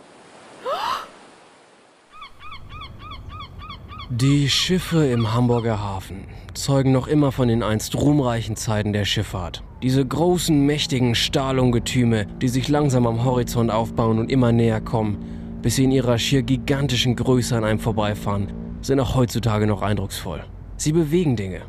Die 4.12 4.50
Schiffe 4.50 5.06
im 5.06 5.36
Hamburger 5.36 5.80
Hafen 5.80 6.24
zeugen 6.56 6.92
noch 6.92 7.08
immer 7.08 7.32
von 7.32 7.48
den 7.48 7.62
einst 7.62 7.96
ruhmreichen 7.96 8.56
Zeiten 8.56 8.92
der 8.92 9.06
Schifffahrt. 9.06 9.62
Diese 9.84 10.04
großen, 10.04 10.66
mächtigen 10.66 11.14
Stahlungetüme, 11.14 12.26
die 12.42 12.48
sich 12.48 12.70
langsam 12.70 13.06
am 13.06 13.24
Horizont 13.24 13.70
aufbauen 13.70 14.18
und 14.18 14.32
immer 14.32 14.52
näher 14.52 14.82
kommen, 14.82 15.20
bis 15.62 15.76
sie 15.76 15.84
in 15.84 15.92
ihrer 15.92 16.18
schier 16.18 16.42
gigantischen 16.42 17.16
Größe 17.16 17.56
an 17.56 17.64
einem 17.64 17.78
vorbeifahren, 17.78 18.52
sind 18.82 19.00
auch 19.00 19.14
heutzutage 19.14 19.68
noch 19.68 19.84
eindrucksvoll. 19.84 20.44
Sie 20.76 20.92
bewegen 20.92 21.36
Dinge. 21.36 21.62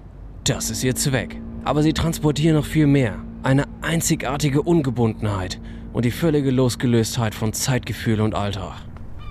Das 0.44 0.70
ist 0.70 0.82
ihr 0.82 0.94
Zweck. 0.94 1.38
Aber 1.66 1.82
sie 1.82 1.92
transportieren 1.92 2.56
noch 2.56 2.64
viel 2.64 2.86
mehr. 2.86 3.18
Eine 3.42 3.64
einzigartige 3.82 4.62
Ungebundenheit 4.62 5.60
und 5.92 6.06
die 6.06 6.10
völlige 6.10 6.50
Losgelöstheit 6.50 7.34
von 7.34 7.52
Zeitgefühl 7.52 8.22
und 8.22 8.34
Alltag. 8.34 8.76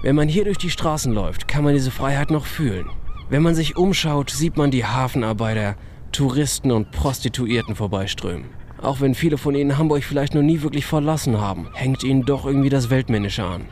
Wenn 0.04 0.16
man 0.16 0.28
hier 0.28 0.46
durch 0.46 0.60
die 0.60 0.70
Straßen 0.70 1.12
läuft, 1.12 1.48
kann 1.48 1.64
man 1.64 1.74
diese 1.74 1.92
Freiheit 1.92 2.30
noch 2.30 2.46
fühlen. 2.46 2.86
Wenn 3.30 3.44
man 3.44 3.54
sich 3.54 3.78
umschaut, 3.78 4.32
sieht 4.32 4.58
man 4.58 4.72
die 4.72 4.86
Hafenarbeiter, 4.86 5.76
Touristen 6.12 6.72
und 6.72 6.90
Prostituierten 6.90 7.76
vorbeiströmen. 7.76 8.50
Auch 8.82 9.02
wenn 9.02 9.14
viele 9.14 9.38
von 9.38 9.54
ihnen 9.54 9.78
Hamburg 9.78 10.04
vielleicht 10.04 10.34
noch 10.34 10.42
nie 10.42 10.64
wirklich 10.64 10.88
verlassen 10.88 11.40
haben, 11.40 11.68
hängt 11.74 12.04
ihnen 12.04 12.26
doch 12.26 12.48
irgendwie 12.48 12.70
das 12.70 12.90
Weltmännische 12.90 13.44
an. 13.44 13.66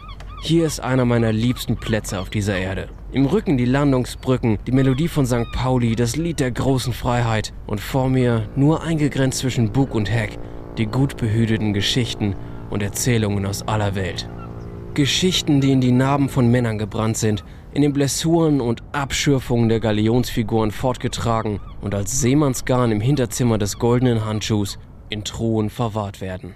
Hier 0.43 0.67
ist 0.67 0.79
einer 0.79 1.05
meiner 1.05 1.33
liebsten 1.33 1.75
Plätze 1.75 2.19
auf 2.19 2.29
dieser 2.29 2.55
Erde. 2.55 2.89
Im 3.11 3.25
Rücken 3.25 3.57
die 3.57 3.65
Landungsbrücken, 3.65 4.59
die 4.67 4.71
Melodie 4.71 5.07
von 5.07 5.25
St. 5.25 5.51
Pauli, 5.51 5.95
das 5.95 6.15
Lied 6.15 6.39
der 6.39 6.51
großen 6.51 6.93
Freiheit 6.93 7.51
und 7.65 7.81
vor 7.81 8.09
mir, 8.09 8.47
nur 8.55 8.83
eingegrenzt 8.83 9.39
zwischen 9.39 9.71
Bug 9.71 9.95
und 9.95 10.11
Heck, 10.11 10.37
die 10.77 10.85
gut 10.85 11.17
behüteten 11.17 11.73
Geschichten 11.73 12.35
und 12.69 12.83
Erzählungen 12.83 13.47
aus 13.47 13.67
aller 13.67 13.95
Welt. 13.95 14.29
Geschichten, 14.93 15.61
die 15.61 15.71
in 15.71 15.81
die 15.81 15.91
Narben 15.91 16.29
von 16.29 16.51
Männern 16.51 16.77
gebrannt 16.77 17.17
sind, 17.17 17.43
in 17.77 17.83
den 17.83 17.93
Blessuren 17.93 18.59
und 18.59 18.81
Abschürfungen 18.91 19.69
der 19.69 19.79
Galionsfiguren 19.79 20.71
fortgetragen 20.71 21.59
und 21.79 21.93
als 21.93 22.19
Seemannsgarn 22.19 22.91
im 22.91 22.99
Hinterzimmer 22.99 23.59
des 23.59 23.77
goldenen 23.77 24.25
Handschuhs 24.25 24.79
in 25.09 25.23
Truhen 25.23 25.69
verwahrt 25.69 26.19
werden. 26.19 26.55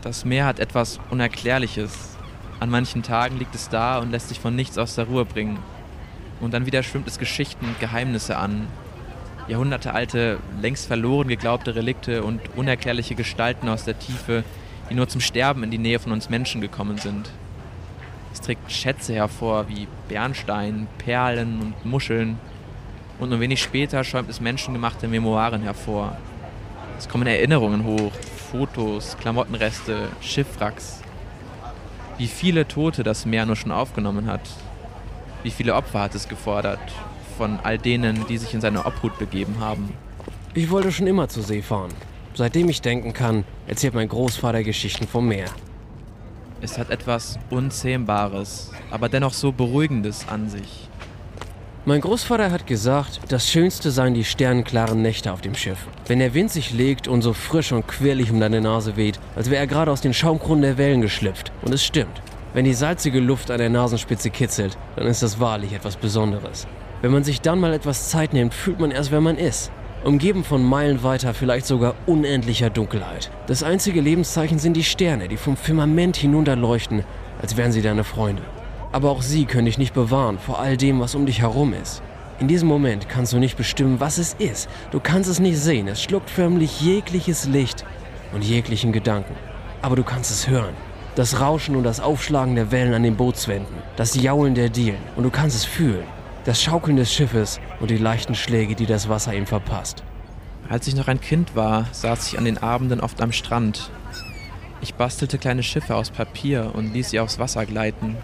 Das 0.00 0.24
Meer 0.24 0.46
hat 0.46 0.58
etwas 0.58 1.00
Unerklärliches. 1.10 2.16
An 2.60 2.70
manchen 2.70 3.02
Tagen 3.02 3.36
liegt 3.38 3.54
es 3.54 3.68
da 3.68 3.98
und 3.98 4.10
lässt 4.10 4.30
sich 4.30 4.40
von 4.40 4.56
nichts 4.56 4.78
aus 4.78 4.94
der 4.94 5.04
Ruhe 5.04 5.26
bringen. 5.26 5.58
Und 6.40 6.54
dann 6.54 6.64
wieder 6.64 6.82
schwimmt 6.82 7.08
es 7.08 7.18
Geschichten 7.18 7.66
und 7.66 7.78
Geheimnisse 7.80 8.38
an. 8.38 8.68
Jahrhundertealte, 9.48 10.38
längst 10.62 10.86
verloren 10.86 11.28
geglaubte 11.28 11.74
Relikte 11.74 12.22
und 12.22 12.40
unerklärliche 12.56 13.16
Gestalten 13.16 13.68
aus 13.68 13.84
der 13.84 13.98
Tiefe, 13.98 14.44
die 14.88 14.94
nur 14.94 15.08
zum 15.08 15.20
Sterben 15.20 15.62
in 15.62 15.70
die 15.70 15.76
Nähe 15.76 15.98
von 15.98 16.12
uns 16.12 16.30
Menschen 16.30 16.62
gekommen 16.62 16.96
sind. 16.96 17.30
Trägt 18.48 18.72
Schätze 18.72 19.12
hervor 19.12 19.68
wie 19.68 19.86
Bernstein, 20.08 20.88
Perlen 20.96 21.60
und 21.60 21.84
Muscheln. 21.84 22.38
Und 23.18 23.28
nur 23.28 23.40
wenig 23.40 23.60
später 23.60 24.02
schäumt 24.04 24.30
es 24.30 24.40
menschengemachte 24.40 25.06
Memoiren 25.06 25.60
hervor. 25.60 26.16
Es 26.96 27.10
kommen 27.10 27.26
Erinnerungen 27.26 27.84
hoch, 27.84 28.10
Fotos, 28.50 29.18
Klamottenreste, 29.20 30.08
Schiffwracks. 30.22 31.02
Wie 32.16 32.26
viele 32.26 32.66
Tote 32.66 33.02
das 33.02 33.26
Meer 33.26 33.44
nur 33.44 33.54
schon 33.54 33.70
aufgenommen 33.70 34.26
hat. 34.26 34.48
Wie 35.42 35.50
viele 35.50 35.74
Opfer 35.74 36.00
hat 36.00 36.14
es 36.14 36.26
gefordert 36.26 36.80
von 37.36 37.58
all 37.62 37.76
denen, 37.76 38.26
die 38.28 38.38
sich 38.38 38.54
in 38.54 38.62
seine 38.62 38.86
Obhut 38.86 39.18
begeben 39.18 39.56
haben. 39.60 39.92
Ich 40.54 40.70
wollte 40.70 40.90
schon 40.90 41.06
immer 41.06 41.28
zur 41.28 41.42
See 41.42 41.60
fahren. 41.60 41.92
Seitdem 42.32 42.70
ich 42.70 42.80
denken 42.80 43.12
kann, 43.12 43.44
erzählt 43.66 43.92
mein 43.92 44.08
Großvater 44.08 44.62
Geschichten 44.62 45.06
vom 45.06 45.28
Meer. 45.28 45.50
Es 46.60 46.76
hat 46.76 46.90
etwas 46.90 47.38
Unzähmbares, 47.50 48.72
aber 48.90 49.08
dennoch 49.08 49.32
so 49.32 49.52
Beruhigendes 49.52 50.26
an 50.28 50.48
sich. 50.48 50.88
Mein 51.84 52.00
Großvater 52.00 52.50
hat 52.50 52.66
gesagt, 52.66 53.20
das 53.28 53.48
Schönste 53.48 53.92
seien 53.92 54.12
die 54.12 54.24
sternenklaren 54.24 55.00
Nächte 55.00 55.32
auf 55.32 55.40
dem 55.40 55.54
Schiff. 55.54 55.78
Wenn 56.06 56.18
der 56.18 56.34
Wind 56.34 56.50
sich 56.50 56.72
legt 56.72 57.06
und 57.06 57.22
so 57.22 57.32
frisch 57.32 57.70
und 57.70 57.86
quirlig 57.86 58.32
um 58.32 58.40
deine 58.40 58.60
Nase 58.60 58.96
weht, 58.96 59.20
als 59.36 59.50
wäre 59.50 59.60
er 59.60 59.68
gerade 59.68 59.92
aus 59.92 60.00
den 60.00 60.12
Schaumkronen 60.12 60.62
der 60.62 60.78
Wellen 60.78 61.00
geschlüpft. 61.00 61.52
Und 61.62 61.72
es 61.72 61.84
stimmt. 61.84 62.20
Wenn 62.54 62.64
die 62.64 62.74
salzige 62.74 63.20
Luft 63.20 63.52
an 63.52 63.58
der 63.58 63.70
Nasenspitze 63.70 64.30
kitzelt, 64.30 64.76
dann 64.96 65.06
ist 65.06 65.22
das 65.22 65.38
wahrlich 65.38 65.72
etwas 65.72 65.96
Besonderes. 65.96 66.66
Wenn 67.02 67.12
man 67.12 67.22
sich 67.22 67.40
dann 67.40 67.60
mal 67.60 67.72
etwas 67.72 68.08
Zeit 68.08 68.32
nimmt, 68.32 68.52
fühlt 68.52 68.80
man 68.80 68.90
erst, 68.90 69.12
wer 69.12 69.20
man 69.20 69.38
ist. 69.38 69.70
Umgeben 70.04 70.44
von 70.44 70.62
meilenweiter, 70.62 71.34
vielleicht 71.34 71.66
sogar 71.66 71.94
unendlicher 72.06 72.70
Dunkelheit. 72.70 73.32
Das 73.48 73.64
einzige 73.64 74.00
Lebenszeichen 74.00 74.60
sind 74.60 74.74
die 74.76 74.84
Sterne, 74.84 75.26
die 75.26 75.36
vom 75.36 75.56
Firmament 75.56 76.16
hinunterleuchten, 76.16 77.04
als 77.42 77.56
wären 77.56 77.72
sie 77.72 77.82
deine 77.82 78.04
Freunde. 78.04 78.42
Aber 78.92 79.10
auch 79.10 79.22
sie 79.22 79.44
können 79.44 79.66
dich 79.66 79.76
nicht 79.76 79.94
bewahren 79.94 80.38
vor 80.38 80.60
all 80.60 80.76
dem, 80.76 81.00
was 81.00 81.16
um 81.16 81.26
dich 81.26 81.40
herum 81.40 81.74
ist. 81.74 82.00
In 82.38 82.46
diesem 82.46 82.68
Moment 82.68 83.08
kannst 83.08 83.32
du 83.32 83.38
nicht 83.38 83.56
bestimmen, 83.56 83.98
was 83.98 84.18
es 84.18 84.34
ist. 84.34 84.68
Du 84.92 85.00
kannst 85.00 85.28
es 85.28 85.40
nicht 85.40 85.58
sehen. 85.58 85.88
Es 85.88 86.00
schluckt 86.00 86.30
förmlich 86.30 86.80
jegliches 86.80 87.46
Licht 87.46 87.84
und 88.32 88.44
jeglichen 88.44 88.92
Gedanken. 88.92 89.34
Aber 89.82 89.96
du 89.96 90.04
kannst 90.04 90.30
es 90.30 90.48
hören. 90.48 90.74
Das 91.16 91.40
Rauschen 91.40 91.74
und 91.74 91.82
das 91.82 91.98
Aufschlagen 91.98 92.54
der 92.54 92.70
Wellen 92.70 92.94
an 92.94 93.02
den 93.02 93.16
Bootswänden, 93.16 93.74
das 93.96 94.14
Jaulen 94.14 94.54
der 94.54 94.68
Dielen. 94.68 95.02
Und 95.16 95.24
du 95.24 95.30
kannst 95.30 95.56
es 95.56 95.64
fühlen. 95.64 96.04
Das 96.44 96.62
Schaukeln 96.62 96.96
des 96.96 97.12
Schiffes 97.12 97.58
und 97.80 97.90
die 97.90 97.96
leichten 97.96 98.34
Schläge, 98.34 98.74
die 98.74 98.86
das 98.86 99.08
Wasser 99.08 99.34
ihm 99.34 99.46
verpasst. 99.46 100.02
Als 100.68 100.86
ich 100.86 100.94
noch 100.94 101.08
ein 101.08 101.20
Kind 101.20 101.56
war, 101.56 101.86
saß 101.92 102.28
ich 102.28 102.38
an 102.38 102.44
den 102.44 102.58
Abenden 102.58 103.00
oft 103.00 103.22
am 103.22 103.32
Strand. 103.32 103.90
Ich 104.80 104.94
bastelte 104.94 105.38
kleine 105.38 105.62
Schiffe 105.62 105.94
aus 105.94 106.10
Papier 106.10 106.72
und 106.74 106.92
ließ 106.92 107.10
sie 107.10 107.20
aufs 107.20 107.38
Wasser 107.38 107.66
gleiten. 107.66 108.16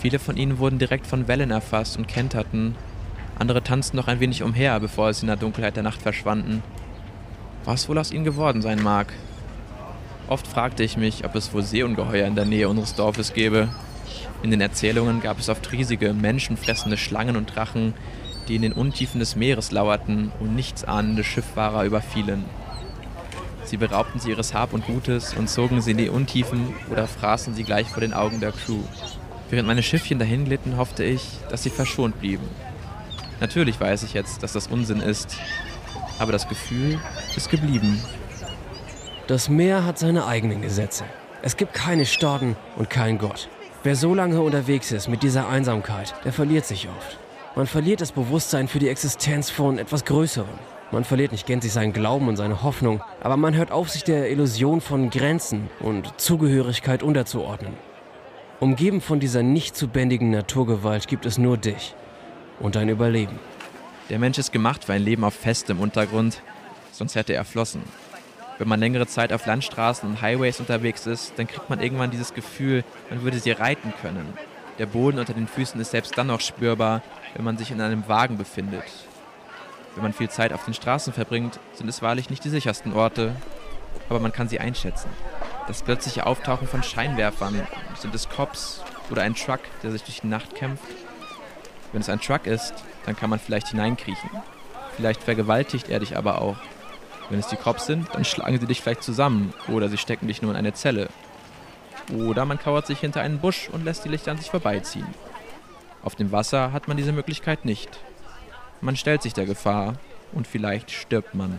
Viele 0.00 0.18
von 0.18 0.36
ihnen 0.36 0.58
wurden 0.58 0.78
direkt 0.78 1.06
von 1.06 1.28
Wellen 1.28 1.50
erfasst 1.50 1.96
und 1.96 2.08
kenterten. 2.08 2.74
Andere 3.38 3.62
tanzten 3.62 3.96
noch 3.96 4.08
ein 4.08 4.20
wenig 4.20 4.42
umher, 4.42 4.78
bevor 4.80 5.12
sie 5.12 5.22
in 5.22 5.28
der 5.28 5.36
Dunkelheit 5.36 5.76
der 5.76 5.82
Nacht 5.82 6.02
verschwanden. 6.02 6.62
Was 7.64 7.88
wohl 7.88 7.98
aus 7.98 8.12
ihnen 8.12 8.24
geworden 8.24 8.62
sein 8.62 8.82
mag? 8.82 9.12
Oft 10.28 10.46
fragte 10.46 10.82
ich 10.82 10.96
mich, 10.96 11.24
ob 11.24 11.34
es 11.34 11.52
wohl 11.52 11.62
Seeungeheuer 11.62 12.26
in 12.26 12.34
der 12.34 12.44
Nähe 12.46 12.68
unseres 12.68 12.94
Dorfes 12.94 13.34
gäbe. 13.34 13.68
In 14.42 14.50
den 14.50 14.60
Erzählungen 14.60 15.20
gab 15.20 15.38
es 15.38 15.48
oft 15.48 15.72
riesige, 15.72 16.12
menschenfressende 16.14 16.96
Schlangen 16.96 17.36
und 17.36 17.54
Drachen, 17.54 17.94
die 18.48 18.56
in 18.56 18.62
den 18.62 18.72
Untiefen 18.72 19.18
des 19.18 19.36
Meeres 19.36 19.70
lauerten 19.70 20.32
und 20.40 20.54
nichtsahnende 20.54 21.24
Schiffahrer 21.24 21.84
überfielen. 21.84 22.44
Sie 23.64 23.76
beraubten 23.76 24.20
sie 24.20 24.30
ihres 24.30 24.54
Hab 24.54 24.72
und 24.72 24.86
Gutes 24.86 25.34
und 25.34 25.48
zogen 25.48 25.80
sie 25.80 25.92
in 25.92 25.98
die 25.98 26.08
Untiefen 26.08 26.74
oder 26.90 27.06
fraßen 27.06 27.54
sie 27.54 27.64
gleich 27.64 27.88
vor 27.88 28.00
den 28.00 28.12
Augen 28.12 28.40
der 28.40 28.52
Crew. 28.52 28.82
Während 29.50 29.66
meine 29.66 29.82
Schiffchen 29.82 30.18
dahin 30.18 30.44
glitten, 30.44 30.76
hoffte 30.76 31.04
ich, 31.04 31.22
dass 31.48 31.62
sie 31.62 31.70
verschont 31.70 32.20
blieben. 32.20 32.48
Natürlich 33.40 33.80
weiß 33.80 34.02
ich 34.02 34.14
jetzt, 34.14 34.42
dass 34.42 34.52
das 34.52 34.66
Unsinn 34.68 35.00
ist. 35.00 35.36
Aber 36.18 36.32
das 36.32 36.48
Gefühl 36.48 36.98
ist 37.36 37.50
geblieben. 37.50 38.00
Das 39.26 39.48
Meer 39.48 39.84
hat 39.84 39.98
seine 39.98 40.26
eigenen 40.26 40.62
Gesetze. 40.62 41.04
Es 41.42 41.56
gibt 41.56 41.74
keine 41.74 42.06
Staaten 42.06 42.56
und 42.76 42.90
keinen 42.90 43.18
Gott. 43.18 43.48
Wer 43.82 43.96
so 43.96 44.14
lange 44.14 44.40
unterwegs 44.40 44.92
ist 44.92 45.08
mit 45.08 45.22
dieser 45.22 45.48
Einsamkeit, 45.48 46.14
der 46.24 46.32
verliert 46.32 46.64
sich 46.64 46.88
oft. 46.88 47.18
Man 47.56 47.68
verliert 47.68 48.00
das 48.00 48.10
Bewusstsein 48.10 48.66
für 48.66 48.80
die 48.80 48.88
Existenz 48.88 49.48
von 49.48 49.78
etwas 49.78 50.04
Größerem. 50.04 50.58
Man 50.90 51.04
verliert 51.04 51.30
nicht 51.30 51.46
gänzlich 51.46 51.72
seinen 51.72 51.92
Glauben 51.92 52.26
und 52.26 52.36
seine 52.36 52.64
Hoffnung, 52.64 53.00
aber 53.20 53.36
man 53.36 53.54
hört 53.54 53.70
auf, 53.70 53.90
sich 53.90 54.02
der 54.02 54.28
Illusion 54.28 54.80
von 54.80 55.08
Grenzen 55.08 55.70
und 55.78 56.20
Zugehörigkeit 56.20 57.04
unterzuordnen. 57.04 57.74
Umgeben 58.58 59.00
von 59.00 59.20
dieser 59.20 59.44
nicht 59.44 59.76
zu 59.76 59.86
bändigen 59.86 60.30
Naturgewalt 60.30 61.06
gibt 61.06 61.26
es 61.26 61.38
nur 61.38 61.56
dich 61.56 61.94
und 62.58 62.74
dein 62.74 62.88
Überleben. 62.88 63.38
Der 64.10 64.18
Mensch 64.18 64.38
ist 64.38 64.50
gemacht 64.50 64.84
für 64.84 64.94
ein 64.94 65.02
Leben 65.02 65.22
auf 65.22 65.34
festem 65.34 65.78
Untergrund, 65.78 66.42
sonst 66.90 67.14
hätte 67.14 67.34
er 67.34 67.44
flossen. 67.44 67.82
Wenn 68.58 68.68
man 68.68 68.80
längere 68.80 69.06
Zeit 69.06 69.32
auf 69.32 69.46
Landstraßen 69.46 70.08
und 70.08 70.22
Highways 70.22 70.58
unterwegs 70.58 71.06
ist, 71.06 71.34
dann 71.36 71.46
kriegt 71.46 71.70
man 71.70 71.80
irgendwann 71.80 72.10
dieses 72.10 72.34
Gefühl, 72.34 72.82
man 73.10 73.22
würde 73.22 73.38
sie 73.38 73.52
reiten 73.52 73.92
können. 74.02 74.26
Der 74.78 74.86
Boden 74.86 75.18
unter 75.18 75.34
den 75.34 75.46
Füßen 75.46 75.80
ist 75.80 75.92
selbst 75.92 76.18
dann 76.18 76.26
noch 76.26 76.40
spürbar, 76.40 77.02
wenn 77.34 77.44
man 77.44 77.56
sich 77.56 77.70
in 77.70 77.80
einem 77.80 78.08
Wagen 78.08 78.36
befindet. 78.36 78.84
Wenn 79.94 80.02
man 80.02 80.12
viel 80.12 80.28
Zeit 80.28 80.52
auf 80.52 80.64
den 80.64 80.74
Straßen 80.74 81.12
verbringt, 81.12 81.60
sind 81.74 81.88
es 81.88 82.02
wahrlich 82.02 82.28
nicht 82.28 82.44
die 82.44 82.48
sichersten 82.48 82.92
Orte, 82.92 83.36
aber 84.08 84.18
man 84.18 84.32
kann 84.32 84.48
sie 84.48 84.58
einschätzen. 84.58 85.08
Das 85.68 85.82
plötzliche 85.82 86.26
Auftauchen 86.26 86.66
von 86.66 86.82
Scheinwerfern, 86.82 87.66
sind 87.96 88.14
es 88.14 88.28
Cops 88.28 88.82
oder 89.10 89.22
ein 89.22 89.36
Truck, 89.36 89.60
der 89.82 89.92
sich 89.92 90.02
durch 90.02 90.20
die 90.22 90.26
Nacht 90.26 90.56
kämpft? 90.56 90.84
Wenn 91.92 92.00
es 92.00 92.08
ein 92.08 92.20
Truck 92.20 92.46
ist, 92.46 92.74
dann 93.06 93.14
kann 93.14 93.30
man 93.30 93.38
vielleicht 93.38 93.68
hineinkriechen. 93.68 94.30
Vielleicht 94.96 95.22
vergewaltigt 95.22 95.88
er 95.88 96.00
dich 96.00 96.16
aber 96.16 96.40
auch. 96.42 96.56
Wenn 97.30 97.38
es 97.38 97.46
die 97.46 97.56
Cops 97.56 97.86
sind, 97.86 98.12
dann 98.12 98.24
schlagen 98.24 98.58
sie 98.58 98.66
dich 98.66 98.82
vielleicht 98.82 99.04
zusammen 99.04 99.54
oder 99.68 99.88
sie 99.88 99.98
stecken 99.98 100.26
dich 100.26 100.42
nur 100.42 100.50
in 100.50 100.56
eine 100.56 100.74
Zelle. 100.74 101.08
Oder 102.12 102.44
man 102.44 102.58
kauert 102.58 102.86
sich 102.86 102.98
hinter 102.98 103.20
einen 103.20 103.38
Busch 103.38 103.68
und 103.72 103.84
lässt 103.84 104.04
die 104.04 104.08
Lichter 104.08 104.32
an 104.32 104.38
sich 104.38 104.50
vorbeiziehen. 104.50 105.06
Auf 106.02 106.14
dem 106.14 106.32
Wasser 106.32 106.72
hat 106.72 106.86
man 106.88 106.96
diese 106.96 107.12
Möglichkeit 107.12 107.64
nicht. 107.64 107.98
Man 108.80 108.96
stellt 108.96 109.22
sich 109.22 109.32
der 109.32 109.46
Gefahr 109.46 109.94
und 110.32 110.46
vielleicht 110.46 110.90
stirbt 110.90 111.34
man. 111.34 111.58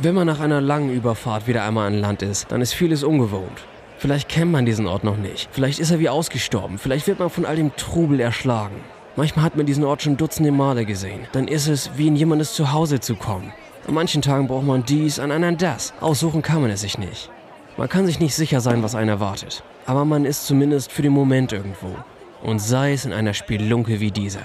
Wenn 0.00 0.14
man 0.14 0.26
nach 0.28 0.38
einer 0.38 0.60
langen 0.60 0.90
Überfahrt 0.90 1.48
wieder 1.48 1.64
einmal 1.64 1.88
an 1.88 2.00
Land 2.00 2.22
ist, 2.22 2.52
dann 2.52 2.60
ist 2.60 2.72
vieles 2.72 3.02
ungewohnt. 3.02 3.64
Vielleicht 3.98 4.28
kennt 4.28 4.52
man 4.52 4.64
diesen 4.64 4.86
Ort 4.86 5.02
noch 5.02 5.16
nicht. 5.16 5.48
Vielleicht 5.50 5.80
ist 5.80 5.90
er 5.90 5.98
wie 5.98 6.08
ausgestorben. 6.08 6.78
Vielleicht 6.78 7.08
wird 7.08 7.18
man 7.18 7.30
von 7.30 7.44
all 7.44 7.56
dem 7.56 7.74
Trubel 7.74 8.20
erschlagen. 8.20 8.76
Manchmal 9.16 9.44
hat 9.44 9.56
man 9.56 9.66
diesen 9.66 9.82
Ort 9.82 10.02
schon 10.02 10.16
dutzende 10.16 10.52
Male 10.52 10.84
gesehen. 10.84 11.26
Dann 11.32 11.48
ist 11.48 11.66
es, 11.66 11.90
wie 11.96 12.06
in 12.06 12.14
jemandes 12.14 12.52
Zuhause 12.52 13.00
zu 13.00 13.16
kommen. 13.16 13.52
An 13.88 13.94
manchen 13.94 14.22
Tagen 14.22 14.46
braucht 14.46 14.66
man 14.66 14.84
dies, 14.84 15.18
an 15.18 15.32
anderen 15.32 15.56
das. 15.56 15.92
Aussuchen 16.00 16.42
kann 16.42 16.62
man 16.62 16.70
es 16.70 16.82
sich 16.82 16.98
nicht. 16.98 17.28
Man 17.78 17.88
kann 17.88 18.06
sich 18.06 18.18
nicht 18.18 18.34
sicher 18.34 18.60
sein, 18.60 18.82
was 18.82 18.96
einen 18.96 19.08
erwartet. 19.08 19.62
Aber 19.86 20.04
man 20.04 20.24
ist 20.24 20.46
zumindest 20.46 20.90
für 20.90 21.02
den 21.02 21.12
Moment 21.12 21.52
irgendwo. 21.52 21.94
Und 22.42 22.58
sei 22.58 22.92
es 22.92 23.04
in 23.04 23.12
einer 23.12 23.34
Spielunke 23.34 24.00
wie 24.00 24.10
dieser. 24.10 24.42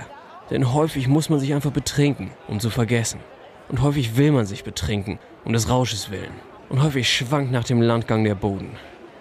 Denn 0.51 0.71
häufig 0.71 1.07
muss 1.07 1.31
man 1.31 1.39
sich 1.39 1.51
einfach 1.51 1.71
betrinken, 1.71 2.29
um 2.47 2.59
zu 2.59 2.69
vergessen. 2.69 3.21
Und 3.69 3.81
häufig 3.81 4.17
will 4.17 4.31
man 4.31 4.45
sich 4.45 4.63
betrinken, 4.63 5.17
um 5.45 5.53
des 5.53 5.67
Rausches 5.67 6.11
willen. 6.11 6.33
Und 6.69 6.83
häufig 6.83 7.11
schwankt 7.11 7.51
nach 7.51 7.63
dem 7.63 7.81
Landgang 7.81 8.23
der 8.23 8.35
Boden. 8.35 8.77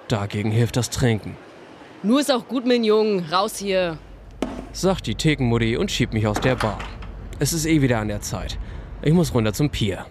Dagegen 0.08 0.50
hilft 0.50 0.76
das 0.76 0.90
Trinken. 0.90 1.34
Nur 2.02 2.20
ist 2.20 2.30
auch 2.30 2.46
gut, 2.46 2.66
mein 2.66 2.84
Jungen. 2.84 3.24
Raus 3.32 3.56
hier. 3.56 3.96
Sagt 4.72 5.06
die 5.06 5.14
Thekenmutti 5.14 5.78
und 5.78 5.90
schiebt 5.90 6.12
mich 6.12 6.26
aus 6.26 6.38
der 6.38 6.56
Bar. 6.56 6.78
Es 7.38 7.54
ist 7.54 7.64
eh 7.64 7.80
wieder 7.80 7.98
an 8.00 8.08
der 8.08 8.20
Zeit. 8.20 8.58
Ich 9.00 9.14
muss 9.14 9.32
runter 9.32 9.54
zum 9.54 9.70
Pier. 9.70 10.04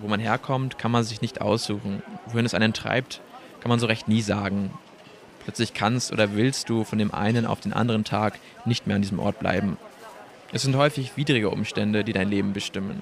Wo 0.00 0.06
man 0.06 0.20
herkommt, 0.20 0.78
kann 0.78 0.92
man 0.92 1.02
sich 1.02 1.22
nicht 1.22 1.40
aussuchen. 1.40 2.04
Wohin 2.26 2.46
es 2.46 2.54
einen 2.54 2.72
treibt, 2.72 3.20
kann 3.62 3.68
man 3.68 3.78
so 3.78 3.86
recht 3.86 4.08
nie 4.08 4.22
sagen. 4.22 4.72
Plötzlich 5.44 5.72
kannst 5.72 6.12
oder 6.12 6.34
willst 6.34 6.68
du 6.68 6.82
von 6.82 6.98
dem 6.98 7.14
einen 7.14 7.46
auf 7.46 7.60
den 7.60 7.72
anderen 7.72 8.02
Tag 8.02 8.40
nicht 8.64 8.88
mehr 8.88 8.96
an 8.96 9.02
diesem 9.02 9.20
Ort 9.20 9.38
bleiben. 9.38 9.76
Es 10.52 10.62
sind 10.62 10.76
häufig 10.76 11.16
widrige 11.16 11.48
Umstände, 11.48 12.02
die 12.02 12.12
dein 12.12 12.28
Leben 12.28 12.52
bestimmen. 12.52 13.00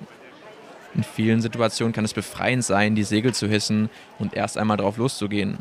In 0.94 1.02
vielen 1.02 1.40
Situationen 1.40 1.94
kann 1.94 2.04
es 2.04 2.12
befreiend 2.12 2.62
sein, 2.62 2.94
die 2.94 3.04
Segel 3.04 3.32
zu 3.32 3.48
hissen 3.48 3.88
und 4.18 4.34
erst 4.34 4.58
einmal 4.58 4.76
drauf 4.76 4.98
loszugehen. 4.98 5.58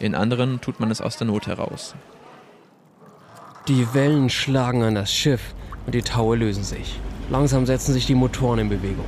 In 0.00 0.16
anderen 0.16 0.60
tut 0.60 0.80
man 0.80 0.90
es 0.90 1.00
aus 1.00 1.16
der 1.16 1.28
Not 1.28 1.46
heraus. 1.46 1.94
Die 3.68 3.94
Wellen 3.94 4.28
schlagen 4.28 4.82
an 4.82 4.96
das 4.96 5.12
Schiff 5.12 5.54
und 5.86 5.94
die 5.94 6.02
Taue 6.02 6.36
lösen 6.36 6.64
sich. 6.64 6.98
Langsam 7.30 7.64
setzen 7.64 7.92
sich 7.92 8.06
die 8.06 8.14
Motoren 8.14 8.58
in 8.58 8.68
Bewegung. 8.68 9.06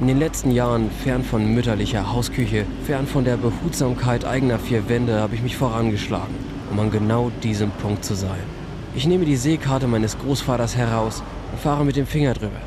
In 0.00 0.06
den 0.06 0.18
letzten 0.18 0.50
Jahren, 0.50 0.90
fern 0.90 1.22
von 1.22 1.54
mütterlicher 1.54 2.10
Hausküche, 2.10 2.64
fern 2.86 3.06
von 3.06 3.22
der 3.22 3.36
Behutsamkeit 3.36 4.24
eigener 4.24 4.58
vier 4.58 4.88
Wände, 4.88 5.20
habe 5.20 5.34
ich 5.34 5.42
mich 5.42 5.58
vorangeschlagen, 5.58 6.34
um 6.70 6.80
an 6.80 6.90
genau 6.90 7.30
diesem 7.42 7.70
Punkt 7.70 8.02
zu 8.02 8.14
sein. 8.14 8.40
Ich 8.94 9.06
nehme 9.06 9.26
die 9.26 9.36
Seekarte 9.36 9.86
meines 9.86 10.18
Großvaters 10.18 10.74
heraus 10.74 11.22
und 11.52 11.60
fahre 11.60 11.84
mit 11.84 11.96
dem 11.96 12.06
Finger 12.06 12.32
drüber. 12.32 12.62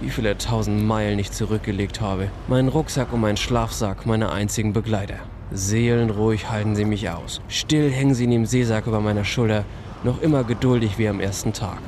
Wie 0.00 0.08
viele 0.08 0.38
tausend 0.38 0.86
Meilen 0.86 1.18
ich 1.18 1.32
zurückgelegt 1.32 2.00
habe. 2.00 2.28
Meinen 2.46 2.68
Rucksack 2.68 3.12
und 3.12 3.22
meinen 3.22 3.36
Schlafsack, 3.36 4.06
meine 4.06 4.30
einzigen 4.30 4.72
Begleiter. 4.72 5.18
Seelenruhig 5.50 6.48
halten 6.48 6.76
sie 6.76 6.84
mich 6.84 7.10
aus. 7.10 7.40
Still 7.48 7.90
hängen 7.90 8.14
sie 8.14 8.22
in 8.22 8.30
dem 8.30 8.46
Seesack 8.46 8.86
über 8.86 9.00
meiner 9.00 9.24
Schulter, 9.24 9.64
noch 10.04 10.22
immer 10.22 10.44
geduldig 10.44 10.96
wie 10.96 11.08
am 11.08 11.18
ersten 11.18 11.52
Tag. 11.52 11.78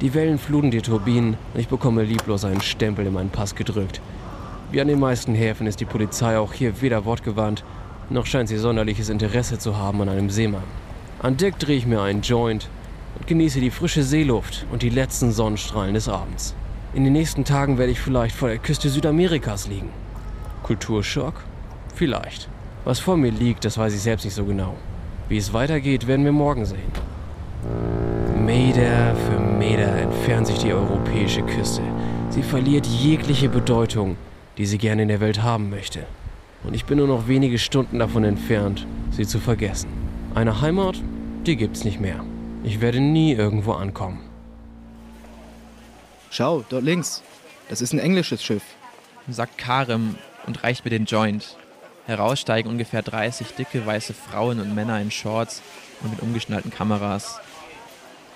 Die 0.00 0.14
Wellen 0.14 0.38
fluten 0.38 0.70
die 0.70 0.80
Turbinen 0.80 1.36
und 1.52 1.60
ich 1.60 1.68
bekomme 1.68 2.02
lieblos 2.02 2.46
einen 2.46 2.62
Stempel 2.62 3.06
in 3.06 3.12
meinen 3.12 3.28
Pass 3.28 3.54
gedrückt. 3.54 4.00
Wie 4.72 4.80
an 4.80 4.88
den 4.88 5.00
meisten 5.00 5.34
Häfen 5.34 5.66
ist 5.66 5.80
die 5.80 5.84
Polizei 5.84 6.38
auch 6.38 6.54
hier 6.54 6.80
weder 6.80 7.04
wortgewandt, 7.04 7.62
noch 8.08 8.24
scheint 8.24 8.48
sie 8.48 8.56
sonderliches 8.56 9.10
Interesse 9.10 9.58
zu 9.58 9.76
haben 9.76 10.00
an 10.00 10.08
einem 10.08 10.30
Seemann. 10.30 10.62
An 11.18 11.36
Deck 11.36 11.58
drehe 11.58 11.76
ich 11.76 11.86
mir 11.86 12.00
einen 12.00 12.22
Joint 12.22 12.70
und 13.18 13.26
genieße 13.26 13.60
die 13.60 13.70
frische 13.70 14.02
Seeluft 14.02 14.64
und 14.72 14.80
die 14.80 14.88
letzten 14.88 15.30
Sonnenstrahlen 15.30 15.92
des 15.92 16.08
Abends. 16.08 16.54
In 16.94 17.04
den 17.04 17.12
nächsten 17.12 17.44
Tagen 17.44 17.76
werde 17.76 17.92
ich 17.92 18.00
vielleicht 18.00 18.34
vor 18.34 18.48
der 18.48 18.56
Küste 18.56 18.88
Südamerikas 18.88 19.68
liegen. 19.68 19.90
Kulturschock? 20.62 21.34
Vielleicht. 21.94 22.48
Was 22.86 22.98
vor 22.98 23.18
mir 23.18 23.30
liegt, 23.30 23.66
das 23.66 23.76
weiß 23.76 23.92
ich 23.92 24.00
selbst 24.00 24.24
nicht 24.24 24.34
so 24.34 24.46
genau. 24.46 24.76
Wie 25.28 25.36
es 25.36 25.52
weitergeht, 25.52 26.06
werden 26.06 26.24
wir 26.24 26.32
morgen 26.32 26.64
sehen. 26.64 26.80
Meter 28.42 29.14
für 29.16 29.38
Meter 29.38 29.92
entfernt 29.96 30.46
sich 30.46 30.60
die 30.60 30.72
europäische 30.72 31.42
Küste. 31.42 31.82
Sie 32.30 32.42
verliert 32.42 32.86
jegliche 32.86 33.50
Bedeutung, 33.50 34.16
die 34.58 34.66
sie 34.66 34.78
gerne 34.78 35.02
in 35.02 35.08
der 35.08 35.20
Welt 35.20 35.42
haben 35.42 35.70
möchte. 35.70 36.06
Und 36.64 36.74
ich 36.74 36.84
bin 36.84 36.98
nur 36.98 37.08
noch 37.08 37.28
wenige 37.28 37.58
Stunden 37.58 37.98
davon 37.98 38.24
entfernt, 38.24 38.86
sie 39.10 39.26
zu 39.26 39.40
vergessen. 39.40 39.88
Eine 40.34 40.60
Heimat, 40.60 41.00
die 41.46 41.56
gibt's 41.56 41.84
nicht 41.84 42.00
mehr. 42.00 42.24
Ich 42.64 42.80
werde 42.80 43.00
nie 43.00 43.32
irgendwo 43.32 43.72
ankommen. 43.72 44.20
Schau, 46.30 46.64
dort 46.68 46.84
links. 46.84 47.22
Das 47.68 47.80
ist 47.80 47.92
ein 47.92 47.98
englisches 47.98 48.42
Schiff. 48.42 48.62
Sagt 49.28 49.58
Karim 49.58 50.16
und 50.46 50.62
reicht 50.62 50.84
mir 50.84 50.90
den 50.90 51.04
Joint. 51.04 51.56
Heraussteigen 52.06 52.70
ungefähr 52.70 53.02
30 53.02 53.54
dicke 53.54 53.84
weiße 53.84 54.14
Frauen 54.14 54.60
und 54.60 54.74
Männer 54.74 55.00
in 55.00 55.10
Shorts 55.10 55.62
und 56.02 56.10
mit 56.10 56.20
umgeschnallten 56.20 56.72
Kameras. 56.72 57.40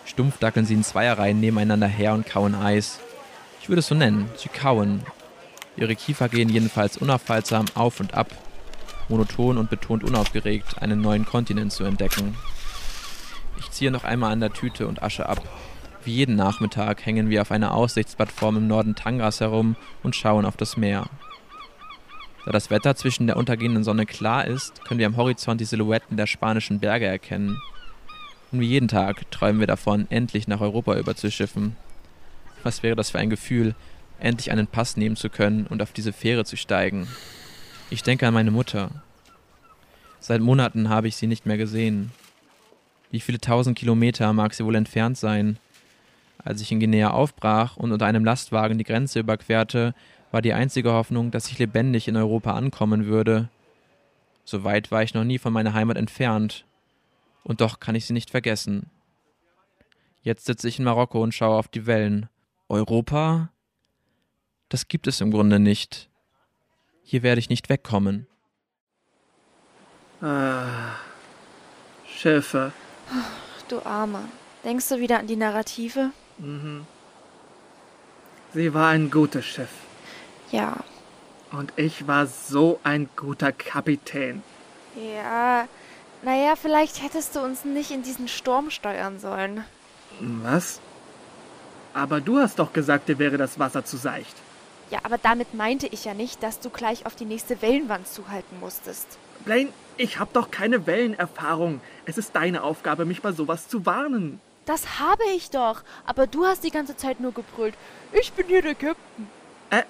Stumpf 0.05 0.38
dackeln 0.38 0.66
sie 0.66 0.74
in 0.74 0.85
Zweierreihen 0.85 1.40
nebeneinander 1.40 1.88
her 1.88 2.14
und 2.14 2.26
kauen 2.26 2.55
Eis. 2.55 3.00
Ich 3.61 3.68
würde 3.68 3.81
es 3.81 3.88
so 3.88 3.94
nennen, 3.94 4.31
sie 4.37 4.48
kauen. 4.48 5.02
Ihre 5.77 5.95
Kiefer 5.95 6.29
gehen 6.29 6.49
jedenfalls 6.49 6.97
unaufhaltsam 6.97 7.67
auf 7.75 8.01
und 8.01 8.15
ab, 8.15 8.31
monoton 9.09 9.59
und 9.59 9.69
betont 9.69 10.05
unaufgeregt, 10.05 10.81
einen 10.81 11.01
neuen 11.01 11.27
Kontinent 11.27 11.73
zu 11.73 11.85
entdecken. 11.85 12.35
Ich 13.59 13.71
ziehe 13.71 13.91
noch 13.91 14.05
einmal 14.05 14.33
an 14.33 14.41
der 14.41 14.53
Tüte 14.53 14.87
und 14.87 15.03
Asche 15.03 15.29
ab. 15.29 15.43
Wie 16.05 16.15
jeden 16.15 16.37
Nachmittag 16.37 17.05
hängen 17.05 17.31
wir 17.31 17.43
auf 17.43 17.51
einer 17.51 17.75
Aussichtsplattform 17.75 18.57
im 18.57 18.67
Norden 18.69 18.95
Tangas 18.95 19.41
herum 19.41 19.77
und 20.03 20.17
schauen 20.17 20.47
auf 20.47 20.57
das 20.57 20.77
Meer. 20.77 21.07
Da 22.45 22.53
das 22.53 22.71
Wetter 22.71 22.95
zwischen 22.95 23.27
der 23.27 23.37
untergehenden 23.37 23.83
Sonne 23.83 24.07
klar 24.07 24.47
ist, 24.47 24.85
können 24.85 25.01
wir 25.01 25.07
am 25.07 25.17
Horizont 25.17 25.61
die 25.61 25.65
Silhouetten 25.65 26.17
der 26.17 26.29
spanischen 26.29 26.79
Berge 26.79 27.07
erkennen. 27.07 27.61
Und 28.53 28.61
wie 28.61 28.69
jeden 28.69 28.89
Tag 28.89 29.29
träumen 29.33 29.59
wir 29.59 29.67
davon, 29.67 30.07
endlich 30.11 30.47
nach 30.47 30.61
Europa 30.61 30.97
überzuschiffen. 30.97 31.77
Was 32.62 32.85
wäre 32.85 32.95
das 32.95 33.11
für 33.11 33.19
ein 33.19 33.31
Gefühl, 33.31 33.75
endlich 34.20 34.50
einen 34.50 34.66
Pass 34.66 34.96
nehmen 34.96 35.16
zu 35.16 35.31
können 35.31 35.66
und 35.66 35.83
auf 35.83 35.92
diese 35.92 36.12
Fähre 36.12 36.44
zu 36.44 36.57
steigen? 36.57 37.09
Ich 37.90 38.02
denke 38.02 38.26
an 38.26 38.35
meine 38.35 38.50
Mutter. 38.50 38.90
Seit 40.20 40.40
Monaten 40.40 40.88
habe 40.88 41.09
ich 41.09 41.16
sie 41.16 41.26
nicht 41.26 41.46
mehr 41.46 41.57
gesehen. 41.57 42.12
Wie 43.11 43.20
viele 43.20 43.40
tausend 43.40 43.79
Kilometer 43.79 44.33
mag 44.33 44.55
sie 44.55 44.64
wohl 44.64 44.74
entfernt 44.74 45.16
sein? 45.16 45.59
Als 46.38 46.61
ich 46.61 46.72
in 46.72 46.81
Guinea 46.81 47.11
aufbrach 47.11 47.76
und 47.76 47.92
unter 47.92 48.07
einem 48.07 48.24
Lastwagen 48.24 48.79
die 48.79 48.85
Grenze 48.85 49.20
überquerte, 49.20 49.94
war 50.31 50.42
die 50.42 50.52
einzige 50.52 50.92
Hoffnung, 50.92 51.31
dass 51.31 51.48
ich 51.48 51.59
lebendig 51.59 52.09
in 52.09 52.16
Europa 52.16 52.52
ankommen 52.52 53.07
würde. 53.07 53.48
So 54.44 54.64
weit 54.64 54.90
war 54.90 55.02
ich 55.02 55.14
noch 55.14 55.24
nie 55.24 55.38
von 55.38 55.52
meiner 55.52 55.74
Heimat 55.74 55.96
entfernt. 55.96 56.64
Und 57.42 57.61
doch 57.61 57.81
kann 57.81 57.94
ich 57.94 58.07
sie 58.07 58.12
nicht 58.12 58.31
vergessen. 58.31 58.90
Jetzt 60.22 60.46
sitze 60.46 60.68
ich 60.68 60.79
in 60.79 60.85
Marokko 60.85 61.22
und 61.22 61.35
schaue 61.35 61.57
auf 61.57 61.68
die 61.68 61.87
Wellen. 61.87 62.29
Europa? 62.68 63.50
Das 64.68 64.88
gibt 64.88 65.07
es 65.07 65.20
im 65.20 65.31
Grunde 65.31 65.59
nicht. 65.59 66.09
Hier 67.02 67.22
werde 67.22 67.38
ich 67.38 67.48
nicht 67.48 67.68
wegkommen. 67.68 68.26
Ah, 70.20 70.96
Schiffe. 72.07 72.72
Du 73.68 73.81
Armer. 73.85 74.24
Denkst 74.64 74.88
du 74.88 74.98
wieder 74.98 75.20
an 75.20 75.26
die 75.26 75.37
Narrative? 75.37 76.11
Mhm. 76.38 76.87
Sie 78.55 78.74
war 78.74 78.88
ein 78.88 79.11
gutes 79.11 79.44
Schiff. 79.44 79.70
Ja. 80.50 80.79
Und 81.52 81.72
ich 81.76 82.09
war 82.09 82.26
so 82.26 82.81
ein 82.83 83.09
guter 83.14 83.52
Kapitän. 83.52 84.42
Ja. 84.96 85.68
Naja, 86.22 86.57
vielleicht 86.57 87.02
hättest 87.02 87.37
du 87.37 87.40
uns 87.40 87.64
nicht 87.64 87.90
in 87.90 88.02
diesen 88.02 88.26
Sturm 88.26 88.70
steuern 88.70 89.20
sollen. 89.20 89.64
Was? 90.20 90.81
Aber 91.94 92.20
du 92.20 92.38
hast 92.38 92.59
doch 92.59 92.72
gesagt, 92.72 93.09
dir 93.09 93.18
wäre 93.18 93.37
das 93.37 93.59
Wasser 93.59 93.85
zu 93.85 93.96
seicht. 93.96 94.35
Ja, 94.90 95.01
aber 95.03 95.18
damit 95.18 95.55
meinte 95.55 95.87
ich 95.88 96.05
ja 96.05 96.14
nicht, 96.14 96.42
dass 96.42 96.61
du 96.61 96.70
gleich 96.70 97.07
auf 97.07 97.16
die 97.16 97.25
nächste 97.25 97.61
Wellenwand 97.61 98.07
zuhalten 98.07 98.61
musstest. 98.61 99.18
Blaine, 99.44 99.70
ich 99.96 100.18
hab 100.18 100.33
doch 100.33 100.51
keine 100.51 100.87
Wellenerfahrung. 100.87 101.81
Es 102.05 102.18
ist 102.18 102.37
deine 102.37 102.62
Aufgabe, 102.62 103.05
mich 103.05 103.22
bei 103.22 103.33
sowas 103.33 103.68
zu 103.68 103.85
warnen. 103.87 104.40
Das 104.64 105.01
habe 105.01 105.22
ich 105.35 105.51
doch. 105.51 105.83
Aber 106.05 106.27
du 106.27 106.44
hast 106.44 106.64
die 106.64 106.70
ganze 106.70 106.96
Zeit 106.96 107.20
nur 107.20 107.33
gebrüllt. 107.33 107.75
Ich 108.12 108.33
bin 108.33 108.46
hier 108.46 108.62
der 108.62 108.75
Captain. 108.75 109.29
Äh. 109.70 109.83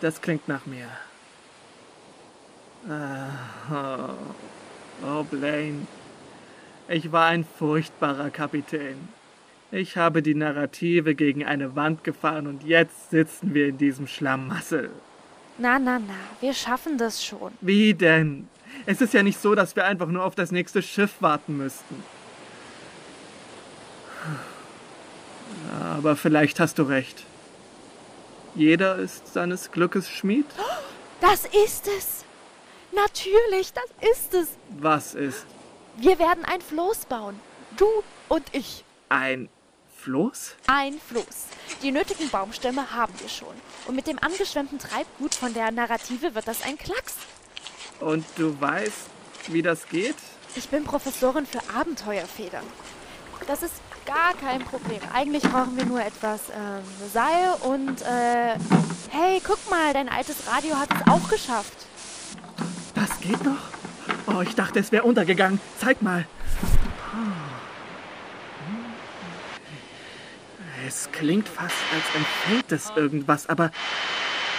Das 0.00 0.20
klingt 0.20 0.48
nach 0.48 0.66
mir. 0.66 0.86
Ah, 2.88 4.14
oh, 5.04 5.22
Blaine. 5.24 5.86
Ich 6.88 7.12
war 7.12 7.26
ein 7.26 7.44
furchtbarer 7.44 8.30
Kapitän. 8.30 9.08
Ich 9.72 9.96
habe 9.96 10.20
die 10.22 10.34
Narrative 10.34 11.14
gegen 11.14 11.44
eine 11.44 11.76
Wand 11.76 12.02
gefahren 12.02 12.48
und 12.48 12.64
jetzt 12.64 13.10
sitzen 13.10 13.54
wir 13.54 13.68
in 13.68 13.78
diesem 13.78 14.08
Schlamassel. 14.08 14.90
Na, 15.58 15.78
na, 15.78 16.00
na, 16.00 16.14
wir 16.40 16.54
schaffen 16.54 16.98
das 16.98 17.24
schon. 17.24 17.52
Wie 17.60 17.94
denn? 17.94 18.48
Es 18.86 19.00
ist 19.00 19.14
ja 19.14 19.22
nicht 19.22 19.40
so, 19.40 19.54
dass 19.54 19.76
wir 19.76 19.84
einfach 19.84 20.08
nur 20.08 20.24
auf 20.24 20.34
das 20.34 20.50
nächste 20.50 20.82
Schiff 20.82 21.16
warten 21.20 21.56
müssten. 21.56 22.02
Aber 25.80 26.16
vielleicht 26.16 26.58
hast 26.58 26.78
du 26.78 26.82
recht. 26.84 27.24
Jeder 28.56 28.96
ist 28.96 29.32
seines 29.32 29.70
Glückes 29.70 30.08
Schmied? 30.10 30.46
Das 31.20 31.44
ist 31.44 31.86
es. 31.86 32.24
Natürlich, 32.92 33.72
das 33.72 34.10
ist 34.10 34.34
es. 34.34 34.48
Was 34.80 35.14
ist? 35.14 35.46
Wir 35.96 36.18
werden 36.18 36.44
ein 36.44 36.60
Floß 36.60 37.06
bauen. 37.06 37.38
Du 37.76 37.86
und 38.28 38.44
ich. 38.52 38.84
Ein 39.08 39.48
Floß? 40.00 40.54
Ein 40.66 40.98
Floß. 40.98 41.46
Die 41.82 41.92
nötigen 41.92 42.30
Baumstämme 42.30 42.90
haben 42.90 43.12
wir 43.18 43.28
schon. 43.28 43.54
Und 43.86 43.96
mit 43.96 44.06
dem 44.06 44.18
angeschwemmten 44.18 44.78
Treibgut 44.78 45.34
von 45.34 45.52
der 45.52 45.70
Narrative 45.70 46.34
wird 46.34 46.48
das 46.48 46.62
ein 46.62 46.78
Klacks. 46.78 47.14
Und 48.00 48.24
du 48.36 48.58
weißt, 48.58 49.08
wie 49.48 49.62
das 49.62 49.86
geht? 49.88 50.16
Ich 50.56 50.68
bin 50.68 50.84
Professorin 50.84 51.46
für 51.46 51.60
Abenteuerfedern. 51.74 52.64
Das 53.46 53.62
ist 53.62 53.74
gar 54.06 54.34
kein 54.34 54.64
Problem. 54.64 55.00
Eigentlich 55.12 55.42
brauchen 55.42 55.76
wir 55.76 55.84
nur 55.84 56.00
etwas 56.00 56.40
ähm, 56.48 56.82
Seil 57.12 57.54
und 57.62 58.00
äh, 58.02 58.56
hey, 59.10 59.40
guck 59.46 59.70
mal, 59.70 59.92
dein 59.92 60.08
altes 60.08 60.36
Radio 60.50 60.78
hat 60.78 60.88
es 60.94 61.12
auch 61.12 61.28
geschafft. 61.28 61.76
Das 62.94 63.20
geht 63.20 63.44
noch? 63.44 63.58
Oh, 64.26 64.40
ich 64.40 64.54
dachte, 64.54 64.78
es 64.78 64.92
wäre 64.92 65.04
untergegangen. 65.04 65.60
Zeig 65.78 66.00
mal. 66.02 66.26
Es 70.90 71.08
klingt 71.12 71.48
fast, 71.48 71.76
als 71.94 72.04
empfängt 72.16 72.72
es 72.72 72.90
irgendwas, 72.96 73.48
aber, 73.48 73.70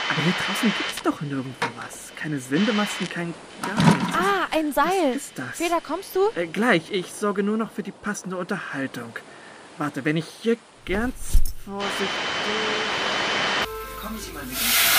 aber 0.10 0.22
hier 0.24 0.34
draußen 0.48 0.74
gibt 0.78 0.90
es 0.96 1.04
doch 1.04 1.20
nirgendwo 1.20 1.68
was. 1.76 2.16
Keine 2.16 2.40
Sendemasten, 2.40 3.10
kein 3.10 3.34
gar 3.62 3.76
nichts. 3.76 4.14
Ah, 4.14 4.48
ein 4.50 4.72
Seil. 4.72 5.10
Was 5.10 5.16
ist 5.18 5.38
das? 5.38 5.58
Feder, 5.58 5.82
kommst 5.86 6.16
du? 6.16 6.22
Äh, 6.36 6.48
gleich, 6.48 6.90
ich 6.90 7.12
sorge 7.12 7.44
nur 7.44 7.58
noch 7.58 7.74
für 7.74 7.84
die 7.84 7.92
passende 7.92 8.38
Unterhaltung. 8.38 9.12
Warte, 9.78 10.06
wenn 10.06 10.16
ich 10.16 10.26
hier 10.42 10.56
ganz 10.86 11.42
vorsichtig... 11.66 12.08
Kommen 14.02 14.18
Sie 14.18 14.32
mal 14.32 14.46
mit. 14.46 14.56
Unsere 14.56 14.91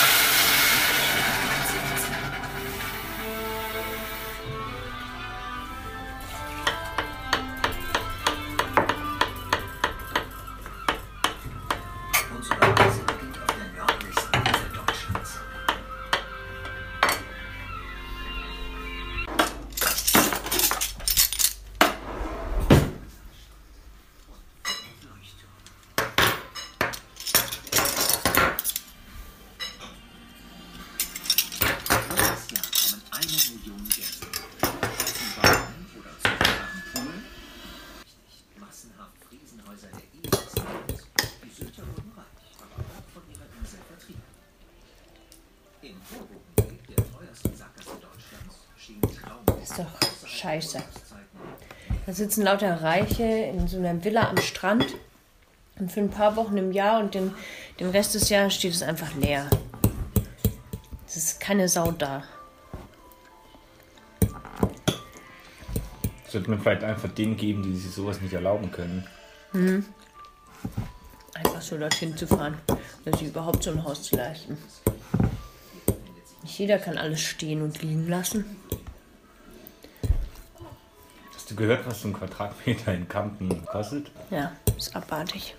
Traum 49.21 49.59
Ist 49.61 49.79
doch 49.79 50.27
scheiße. 50.27 50.79
Da 52.05 52.13
sitzen 52.13 52.43
lauter 52.43 52.81
Reiche 52.81 53.23
in 53.23 53.67
so 53.67 53.77
einer 53.77 54.03
Villa 54.03 54.29
am 54.29 54.37
Strand 54.37 54.95
und 55.79 55.91
für 55.91 56.01
ein 56.01 56.09
paar 56.09 56.35
Wochen 56.35 56.57
im 56.57 56.71
Jahr 56.71 56.99
und 56.99 57.13
den, 57.13 57.33
den 57.79 57.89
Rest 57.89 58.15
des 58.15 58.29
Jahres 58.29 58.53
steht 58.53 58.73
es 58.73 58.81
einfach 58.81 59.13
leer. 59.15 59.49
Es 61.05 61.17
ist 61.17 61.39
keine 61.39 61.67
Sau 61.67 61.91
da. 61.91 62.23
Sollte 66.27 66.49
man 66.49 66.59
vielleicht 66.59 66.83
einfach 66.83 67.09
denen 67.09 67.37
geben, 67.37 67.61
die 67.61 67.75
sich 67.75 67.91
sowas 67.91 68.19
nicht 68.21 68.33
erlauben 68.33 68.71
können. 68.71 69.07
Hm. 69.51 69.85
Einfach 71.35 71.61
so 71.61 71.77
dorthin 71.77 72.17
zu 72.17 72.25
fahren, 72.25 72.57
oder 73.05 73.17
sich 73.17 73.27
überhaupt 73.27 73.63
so 73.63 73.71
ein 73.71 73.83
Haus 73.83 74.03
zu 74.03 74.15
leisten. 74.15 74.57
Nicht 76.43 76.59
jeder 76.59 76.77
kann 76.77 76.97
alles 76.97 77.21
stehen 77.21 77.61
und 77.61 77.81
liegen 77.81 78.07
lassen. 78.07 78.45
Hast 81.33 81.49
du 81.49 81.55
gehört, 81.55 81.85
was 81.87 82.01
so 82.01 82.09
ein 82.09 82.13
Quadratmeter 82.13 82.93
in 82.93 83.07
Kampen 83.07 83.65
kostet? 83.65 84.11
Ja, 84.29 84.51
ist 84.77 84.95
abartig. 84.95 85.55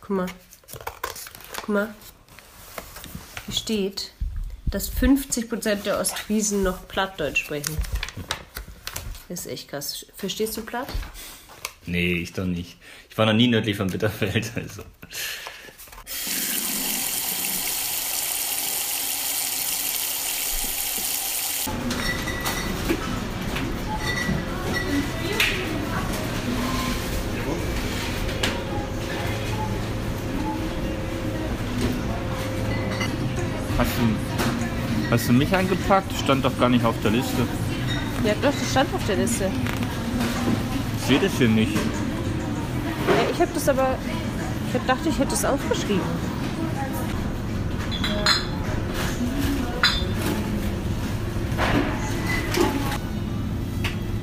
Guck 0.00 0.16
mal. 0.16 0.26
Guck 1.56 1.68
mal. 1.68 1.94
Hier 3.44 3.54
steht, 3.54 4.12
dass 4.70 4.92
50% 4.92 5.82
der 5.82 5.98
Ostfriesen 5.98 6.62
noch 6.62 6.86
Plattdeutsch 6.88 7.44
sprechen. 7.44 7.76
Das 9.28 9.40
ist 9.40 9.52
echt 9.52 9.68
krass. 9.68 10.06
Verstehst 10.16 10.56
du 10.56 10.62
Platt? 10.62 10.88
Nee, 11.86 12.14
ich 12.14 12.32
doch 12.32 12.44
nicht. 12.44 12.76
Ich 13.10 13.16
war 13.16 13.26
noch 13.26 13.32
nie 13.32 13.48
nördlich 13.48 13.76
von 13.76 13.88
Bitterfeld, 13.88 14.52
also. 14.56 14.82
Hast 35.10 35.27
du 35.38 35.44
mich 35.44 35.54
eingepackt? 35.54 36.12
Stand 36.12 36.44
doch 36.44 36.58
gar 36.58 36.68
nicht 36.68 36.84
auf 36.84 36.96
der 37.02 37.12
Liste. 37.12 37.42
Ja, 38.24 38.34
doch, 38.42 38.52
das 38.52 38.70
stand 38.70 38.92
auf 38.92 39.06
der 39.06 39.16
Liste. 39.16 39.50
Ich 40.98 41.06
sehe 41.06 41.20
das 41.20 41.32
hier 41.38 41.48
nicht. 41.48 41.74
Ja, 41.74 43.30
ich 43.32 43.40
habe 43.40 43.50
das 43.54 43.68
aber. 43.68 43.96
Ich 44.68 44.74
hab 44.74 44.86
dachte, 44.86 45.08
ich 45.08 45.18
hätte 45.18 45.34
es 45.34 45.44
aufgeschrieben. 45.44 46.00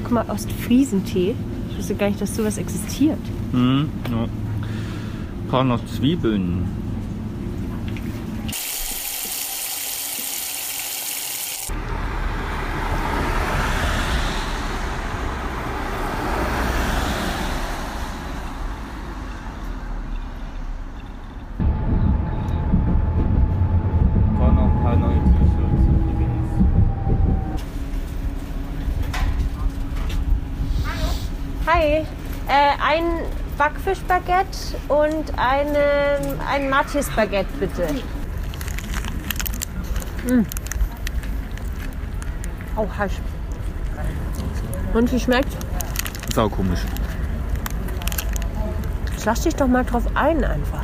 Guck 0.03 0.11
mal, 0.11 0.25
Ostfriesentee. 0.29 1.35
Ich 1.71 1.77
wusste 1.77 1.95
gar 1.95 2.09
nicht, 2.09 2.21
dass 2.21 2.35
sowas 2.35 2.57
existiert. 2.57 3.17
Hm, 3.51 3.89
ja. 4.11 4.27
Paar 5.49 5.63
noch 5.63 5.83
Zwiebeln. 5.85 6.85
Äh, 32.47 32.77
ein 32.79 33.03
Backfischbaguette 33.85 34.75
und 34.87 35.37
eine, 35.37 36.39
ein 36.49 36.69
Matjes-Baguette, 36.69 37.49
bitte. 37.59 37.87
Mm. 40.27 40.45
Oh, 42.75 42.87
heiß. 42.97 43.11
Und 44.93 45.11
wie 45.11 45.19
schmeckt's? 45.19 45.55
Sau 46.33 46.49
komisch. 46.49 46.79
Jetzt 49.11 49.25
lass 49.25 49.41
dich 49.41 49.55
doch 49.55 49.67
mal 49.67 49.85
drauf 49.85 50.03
ein 50.15 50.43
einfach. 50.43 50.83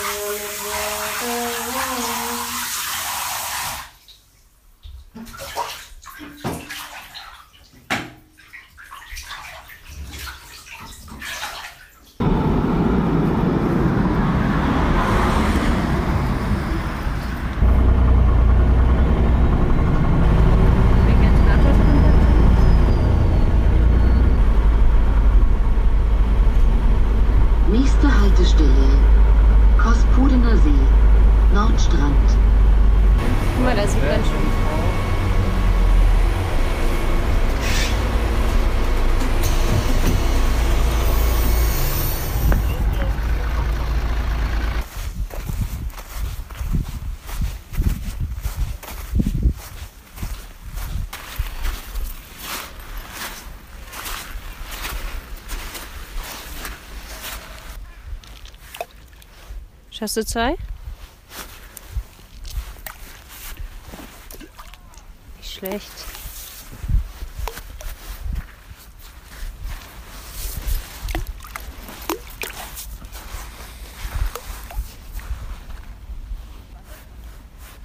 Nächste 27.71 28.19
Haltestelle. 28.19 28.69
Kospudener 29.81 30.57
See. 30.57 30.73
Nordstrand. 31.53 32.15
Guck 33.55 33.63
mal, 33.63 33.75
da 33.75 33.87
sieht 33.87 34.01
man 34.01 34.15
schon 34.15 34.41
die 34.41 34.63
Frau. 34.63 35.11
Hast 60.01 60.17
du 60.17 60.25
zwei? 60.25 60.57
Nicht 65.37 65.53
schlecht. 65.53 65.91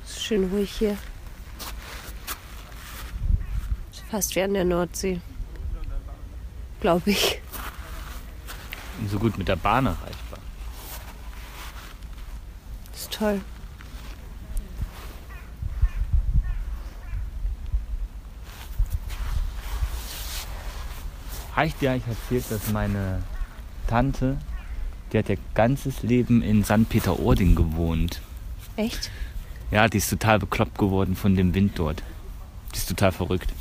Ist 0.06 0.22
schön 0.24 0.48
ruhig 0.50 0.72
hier. 0.72 0.96
Fast 4.10 4.34
wie 4.34 4.40
an 4.40 4.54
der 4.54 4.64
Nordsee. 4.64 5.20
Glaube 6.80 7.10
ich. 7.10 7.42
So 9.06 9.18
gut 9.18 9.36
mit 9.36 9.48
der 9.48 9.56
Bahn 9.56 9.84
erreichbar. 9.84 10.25
Toll. 13.18 13.40
Habe 21.54 21.66
ich 21.68 21.74
dir 21.76 21.92
eigentlich 21.92 22.06
erzählt, 22.06 22.44
dass 22.50 22.70
meine 22.70 23.22
Tante, 23.86 24.36
die 25.10 25.18
hat 25.18 25.30
ihr 25.30 25.38
ganzes 25.54 26.02
Leben 26.02 26.42
in 26.42 26.62
St. 26.64 26.86
Peter-Ording 26.88 27.54
gewohnt. 27.54 28.20
Echt? 28.76 29.10
Ja, 29.70 29.88
die 29.88 29.96
ist 29.96 30.10
total 30.10 30.38
bekloppt 30.38 30.76
geworden 30.76 31.16
von 31.16 31.34
dem 31.34 31.54
Wind 31.54 31.78
dort. 31.78 32.02
Die 32.74 32.76
ist 32.76 32.88
total 32.88 33.12
verrückt. 33.12 33.52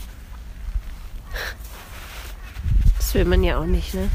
Das 2.98 3.14
will 3.14 3.24
man 3.24 3.44
ja 3.44 3.58
auch 3.60 3.66
nicht, 3.66 3.94
ne? 3.94 4.10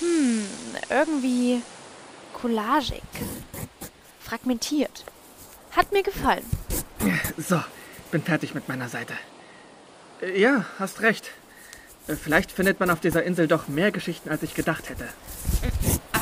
Hm, 0.00 0.44
irgendwie 0.90 1.62
collagig. 2.34 3.02
Fragmentiert. 4.20 5.04
Hat 5.72 5.92
mir 5.92 6.02
gefallen. 6.02 6.44
So, 7.38 7.60
bin 8.10 8.22
fertig 8.22 8.54
mit 8.54 8.68
meiner 8.68 8.88
Seite. 8.88 9.14
Ja, 10.34 10.66
hast 10.78 11.00
recht. 11.00 11.30
Vielleicht 12.06 12.50
findet 12.52 12.80
man 12.80 12.90
auf 12.90 13.00
dieser 13.00 13.22
Insel 13.22 13.46
doch 13.46 13.68
mehr 13.68 13.92
Geschichten, 13.92 14.30
als 14.30 14.42
ich 14.42 14.54
gedacht 14.54 14.88
hätte. 14.88 15.08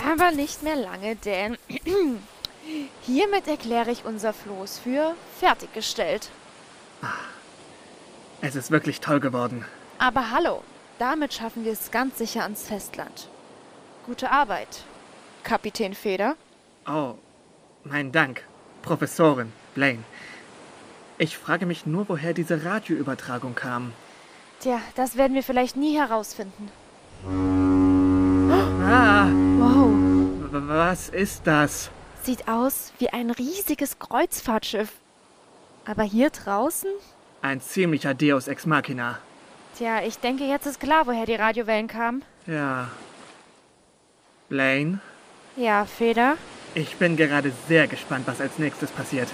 Aber 0.07 0.31
nicht 0.31 0.63
mehr 0.63 0.77
lange, 0.77 1.17
denn 1.17 1.57
hiermit 3.03 3.49
erkläre 3.49 3.91
ich 3.91 4.05
unser 4.05 4.33
Floß 4.33 4.79
für 4.79 5.15
fertiggestellt. 5.41 6.29
Es 8.41 8.55
ist 8.55 8.71
wirklich 8.71 9.01
toll 9.01 9.21
geworden. 9.21 9.65
Aber 9.99 10.31
hallo, 10.31 10.63
damit 10.99 11.35
schaffen 11.35 11.65
wir 11.65 11.73
es 11.73 11.91
ganz 11.91 12.19
sicher 12.19 12.43
ans 12.43 12.63
Festland. 12.63 13.29
Gute 14.09 14.31
Arbeit, 14.31 14.85
Kapitän 15.45 15.93
Feder. 15.95 16.35
Oh, 16.87 17.15
mein 17.85 18.11
Dank, 18.11 18.43
Professorin 18.83 19.53
Blaine. 19.75 20.03
Ich 21.19 21.37
frage 21.37 21.67
mich 21.67 21.85
nur, 21.85 22.09
woher 22.09 22.33
diese 22.33 22.65
Radioübertragung 22.65 23.55
kam. 23.55 23.93
Tja, 24.61 24.81
das 24.95 25.17
werden 25.19 25.35
wir 25.35 25.43
vielleicht 25.43 25.77
nie 25.77 25.95
herausfinden. 25.99 26.71
Ah, 28.91 29.27
Wow, 29.59 29.93
was 30.69 31.11
ist 31.11 31.43
das? 31.47 31.91
sieht 32.23 32.49
aus 32.49 32.93
wie 32.99 33.11
ein 33.11 33.31
riesiges 33.31 33.99
Kreuzfahrtschiff. 33.99 34.93
Aber 35.87 36.03
hier 36.03 36.31
draußen? 36.31 36.91
Ein 37.43 37.61
ziemlicher 37.61 38.15
Deus 38.15 38.49
Ex 38.49 38.65
Machina. 38.65 39.19
Tja, 39.77 40.03
ich 40.03 40.19
denke, 40.19 40.45
jetzt 40.45 40.67
ist 40.67 40.81
klar, 40.81 41.07
woher 41.07 41.27
die 41.27 41.35
Radiowellen 41.37 41.89
kamen. 41.89 42.25
Ja. 42.47 42.89
Blaine, 44.49 45.01
Ja, 45.57 45.85
Feder. 45.85 46.37
ich 46.75 46.97
bin 46.97 47.17
gerade 47.17 47.53
sehr 47.69 47.87
gespannt, 47.87 48.27
was 48.27 48.41
als 48.41 48.59
nächstes 48.59 48.91
passiert. 48.91 49.29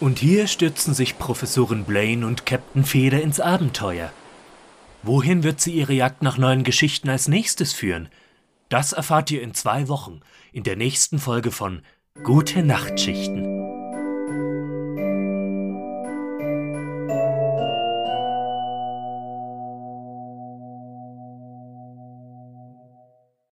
Und 0.00 0.18
hier 0.20 0.46
stürzen 0.46 0.94
sich 0.94 1.18
Professorin 1.18 1.84
Blaine 1.84 2.26
und 2.26 2.46
Captain 2.46 2.84
Feder 2.84 3.20
ins 3.20 3.40
Abenteuer. 3.40 4.12
Wohin 5.02 5.42
wird 5.42 5.60
sie 5.60 5.72
ihre 5.72 5.92
Jagd 5.92 6.22
nach 6.22 6.38
neuen 6.38 6.64
Geschichten 6.64 7.08
als 7.08 7.28
nächstes 7.28 7.72
führen? 7.72 8.08
Das 8.68 8.92
erfahrt 8.92 9.30
ihr 9.30 9.42
in 9.42 9.54
zwei 9.54 9.88
Wochen 9.88 10.20
in 10.52 10.62
der 10.62 10.76
nächsten 10.76 11.18
Folge 11.18 11.50
von 11.50 11.82
Gute 12.22 12.62
Nachtschichten. 12.62 13.67